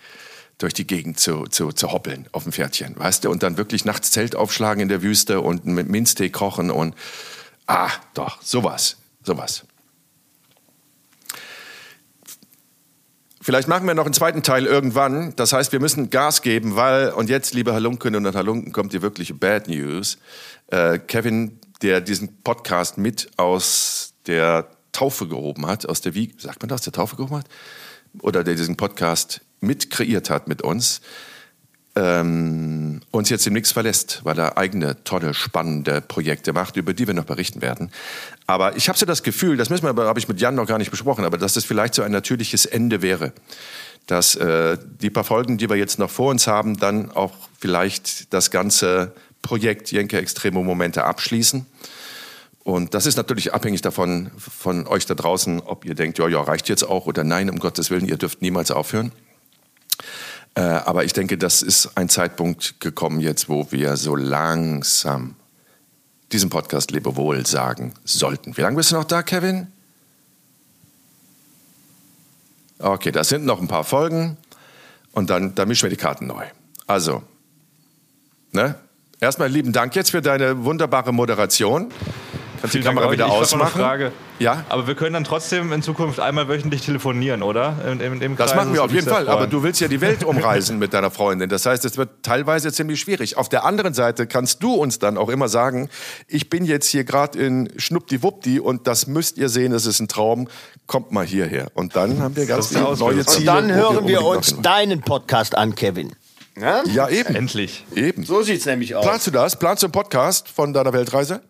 [0.58, 3.30] durch die Gegend zu, zu, zu hoppeln auf dem Pferdchen, weißt du?
[3.30, 6.96] Und dann wirklich nachts Zelt aufschlagen in der Wüste und mit Minztee kochen und
[7.68, 9.64] ah, doch, sowas, sowas.
[13.50, 15.34] Vielleicht machen wir noch einen zweiten Teil irgendwann.
[15.36, 19.02] Das heißt, wir müssen Gas geben, weil, und jetzt, liebe Halunken und Halunken, kommt die
[19.02, 20.20] wirkliche Bad News.
[20.68, 26.62] Äh, Kevin, der diesen Podcast mit aus der Taufe gehoben hat, aus der Wiege, sagt
[26.62, 27.48] man das, der Taufe gehoben hat?
[28.22, 31.02] Oder der diesen Podcast mit kreiert hat mit uns,
[31.96, 37.14] ähm, uns jetzt demnächst verlässt, weil er eigene tolle, spannende Projekte macht, über die wir
[37.14, 37.92] noch berichten werden.
[38.48, 40.78] Aber ich habe so das Gefühl, das müssen wir, habe ich mit Jan noch gar
[40.78, 43.34] nicht besprochen, aber dass das vielleicht so ein natürliches Ende wäre.
[44.08, 48.34] Dass äh, die paar Folgen, die wir jetzt noch vor uns haben, dann auch vielleicht
[48.34, 51.66] das ganze Projekt Jenke Extremo Momente abschließen.
[52.64, 56.42] Und das ist natürlich abhängig davon, von euch da draußen, ob ihr denkt, ja, ja,
[56.42, 59.12] reicht jetzt auch oder nein, um Gottes Willen, ihr dürft niemals aufhören.
[60.60, 65.36] Äh, aber ich denke, das ist ein Zeitpunkt gekommen jetzt, wo wir so langsam
[66.34, 68.58] diesem Podcast Lebewohl sagen sollten.
[68.58, 69.68] Wie lange bist du noch da, Kevin?
[72.78, 74.36] Okay, das sind noch ein paar Folgen
[75.14, 76.44] und dann, dann mischen wir die Karten neu.
[76.88, 77.24] Also,
[78.52, 78.76] ne?
[79.22, 81.90] Erstmal lieben Dank jetzt für deine wunderbare Moderation.
[82.62, 83.74] Kannst die Kamera wieder Ich ausmachen?
[83.74, 84.12] Eine Frage.
[84.40, 84.64] Ja?
[84.70, 87.76] Aber wir können dann trotzdem in Zukunft einmal wöchentlich telefonieren, oder?
[87.86, 89.26] Im, im, im Das machen wir auf jeden Fall.
[89.26, 89.38] freuen.
[89.38, 91.50] Aber du willst ja die Welt umreisen mit deiner Freundin.
[91.50, 93.38] Das heißt, es wird teilweise ziemlich schwierig.
[93.38, 95.90] Auf der anderen Seite kannst du uns dann auch immer sagen,
[96.28, 100.08] ich bin jetzt hier gerade in Schnuppdiwuppdi und das müsst ihr sehen, das ist ein
[100.08, 100.48] Traum.
[100.88, 101.68] Kommt mal hierher.
[101.74, 103.26] Und dann haben wir ganz neue.
[103.26, 103.40] Ziele.
[103.40, 106.14] Und dann hören wir uns deinen Podcast an, Kevin.
[106.60, 106.84] Ja?
[106.92, 107.36] Ja, eben.
[107.36, 107.86] Endlich.
[107.96, 108.24] Eben.
[108.24, 109.06] So sieht's nämlich aus.
[109.06, 109.58] Planst du das?
[109.58, 111.42] Planst du einen Podcast von deiner Weltreise?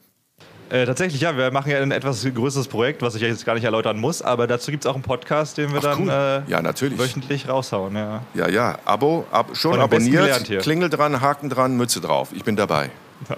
[0.70, 1.36] Äh, tatsächlich, ja.
[1.36, 4.22] Wir machen ja ein etwas größeres Projekt, was ich jetzt gar nicht erläutern muss.
[4.22, 6.44] Aber dazu gibt es auch einen Podcast, den wir Ach, dann cool.
[6.48, 7.00] äh, Ja, natürlich.
[7.00, 7.96] wöchentlich raushauen.
[7.96, 8.22] Ja.
[8.36, 8.78] Ja, ja.
[8.86, 10.46] Abo, ab, schon abonniert.
[10.62, 12.30] Klingel dran, Haken dran, Mütze drauf.
[12.34, 12.92] Ich bin dabei.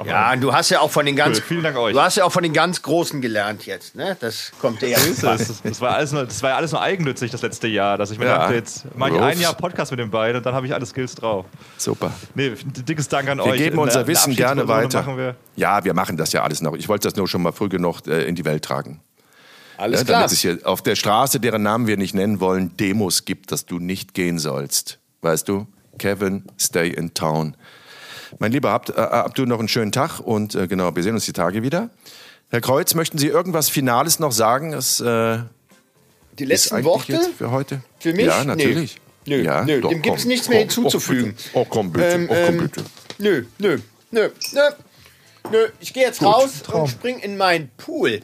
[0.05, 1.93] Ja, und du hast ja auch von den ganz, Cool, vielen Dank euch.
[1.93, 4.15] du hast ja auch von den ganz Großen gelernt jetzt, ne?
[4.19, 4.97] Das kommt dir ja.
[5.21, 8.11] Das, das, war alles nur, das war ja alles nur eigennützig das letzte Jahr, dass
[8.11, 8.37] ich mir Ja.
[8.39, 10.85] dachte, jetzt mache ich ein Jahr Podcast mit den beiden und dann habe ich alle
[10.85, 11.45] Skills drauf.
[11.77, 12.11] Super.
[12.35, 12.53] Nee,
[12.87, 13.57] dickes Dank an Wir euch.
[13.57, 15.05] geben Eine- unser eine Wissen gerne weiter.
[15.17, 15.35] Wir.
[15.55, 16.75] Ja, wir machen das ja alles noch.
[16.75, 19.01] Ich wollte das nur schon mal früh genug äh, in die Welt tragen.
[19.77, 20.19] Alles Ja, klar.
[20.19, 23.65] damit es hier auf der Straße, deren Namen wir nicht nennen wollen, Demos gibt, dass
[23.65, 24.99] du nicht gehen sollst.
[25.23, 25.65] Weißt du?
[25.97, 27.55] Kevin, stay in town.
[28.39, 31.13] Mein Lieber, habt, äh, habt du noch einen schönen Tag und äh, genau, wir sehen
[31.13, 31.89] uns die Tage wieder.
[32.49, 34.73] Herr Kreuz, möchten Sie irgendwas Finales noch sagen?
[34.73, 35.39] Es, äh,
[36.37, 37.81] Die letzten Worte für heute?
[37.99, 38.25] für mich?
[38.25, 38.95] Ja, natürlich.
[38.95, 39.01] Nee.
[39.37, 41.35] Nö, ja, nö, doch, dem gibt's komm, nichts mehr komm, hinzuzufügen.
[41.53, 42.05] Oh, komm bitte.
[42.07, 42.83] Ähm, oh, komm ähm, bitte.
[43.19, 43.77] Nö, nö,
[44.09, 44.61] nö, nö.
[45.51, 48.21] Nö, ich gehe jetzt raus und spring in meinen Pool.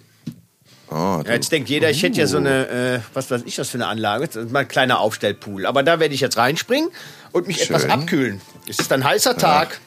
[0.90, 3.70] Oh, Ja, jetzt denkt jeder, ich hätte ja so eine, äh, was weiß ich, das
[3.70, 5.66] für eine Anlage, das ist mal ein kleiner Aufstellpool.
[5.66, 6.90] Aber da werde ich jetzt reinspringen
[7.32, 7.92] und mich etwas Schön.
[7.92, 8.42] abkühlen.
[8.68, 9.80] Es ist ein heißer Tag.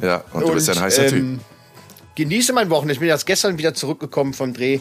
[0.00, 1.18] ja, und du bist ein heißer Typ.
[1.18, 1.40] ähm,
[2.14, 2.94] Genieße mein Wochenende.
[2.94, 4.80] Ich bin erst gestern wieder zurückgekommen vom Dreh.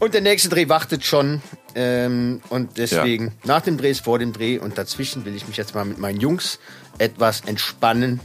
[0.00, 1.40] Und der nächste Dreh wartet schon.
[1.74, 4.58] Ähm, und deswegen, nach dem Dreh ist vor dem Dreh.
[4.58, 6.58] Und dazwischen will ich mich jetzt mal mit meinen Jungs
[6.98, 8.20] etwas entspannen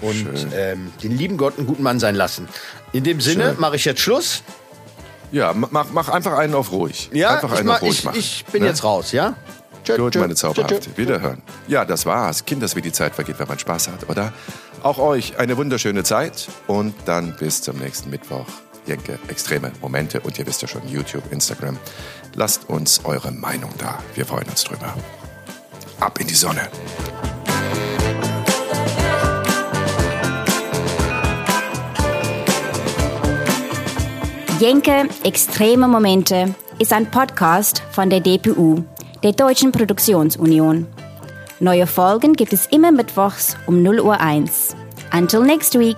[0.00, 2.48] und ähm, den lieben Gott einen guten Mann sein lassen.
[2.92, 4.42] In dem Sinne mache ich jetzt Schluss.
[5.32, 7.10] Ja, mach, mach einfach einen auf ruhig.
[7.12, 8.18] Ja, einfach ich, einen mach, auf ruhig ich, machen.
[8.18, 8.68] ich bin ne?
[8.68, 9.34] jetzt raus, ja?
[9.84, 10.80] Tschö, Gut, tschö, meine Zauberhafte.
[10.80, 10.90] tschö.
[10.96, 11.42] Wiederhören.
[11.66, 12.44] Ja, das war's.
[12.44, 14.32] Kinders, wie die Zeit vergeht, wenn man Spaß hat, oder?
[14.82, 18.46] Auch euch eine wunderschöne Zeit und dann bis zum nächsten Mittwoch.
[18.86, 21.78] Jenke, extreme Momente und ihr wisst ja schon, YouTube, Instagram.
[22.34, 23.98] Lasst uns eure Meinung da.
[24.14, 24.94] Wir freuen uns drüber.
[26.00, 26.68] Ab in die Sonne.
[34.60, 38.82] Jenke Extreme Momente ist ein Podcast von der DPU,
[39.22, 40.86] der Deutschen Produktionsunion.
[41.60, 44.76] Neue Folgen gibt es immer mittwochs um 0 Uhr 1.
[45.12, 45.96] Until next week.